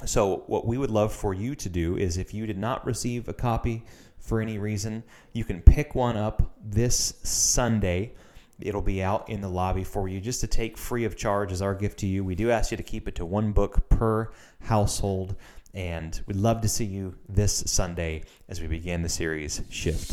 so 0.05 0.45
what 0.49 0.67
we 0.67 0.77
would 0.77 0.91
love 0.91 1.15
for 1.15 1.33
you 1.33 1.55
to 1.55 1.71
do 1.71 1.97
is 1.97 2.19
if 2.19 2.35
you 2.35 2.47
did 2.47 2.59
not 2.59 2.85
receive 2.85 3.27
a 3.27 3.33
copy 3.33 3.85
for 4.19 4.43
any 4.43 4.59
reason, 4.59 5.03
you 5.33 5.47
can 5.47 5.63
pick 5.63 5.95
one 5.95 6.19
up 6.19 6.53
this 6.63 7.15
Sunday. 7.23 8.13
It'll 8.61 8.83
be 8.83 9.03
out 9.03 9.31
in 9.31 9.41
the 9.41 9.49
lobby 9.49 9.85
for 9.85 10.09
you 10.09 10.21
just 10.21 10.43
to 10.43 10.47
take 10.47 10.77
free 10.77 11.07
of 11.07 11.17
charge 11.17 11.53
as 11.53 11.63
our 11.63 11.75
gift 11.75 12.01
to 12.01 12.07
you. 12.07 12.23
We 12.23 12.35
do 12.35 12.51
ask 12.51 12.71
you 12.71 12.77
to 12.77 12.83
keep 12.83 13.09
it 13.09 13.15
to 13.15 13.25
one 13.25 13.53
book 13.53 13.89
per 13.89 14.31
household. 14.61 15.37
And 15.77 16.19
we'd 16.27 16.39
love 16.39 16.63
to 16.63 16.69
see 16.69 16.87
you 16.87 17.15
this 17.29 17.63
Sunday 17.67 18.23
as 18.49 18.63
we 18.63 18.67
begin 18.67 19.03
the 19.03 19.11
series 19.11 19.61
Shift. 19.69 20.11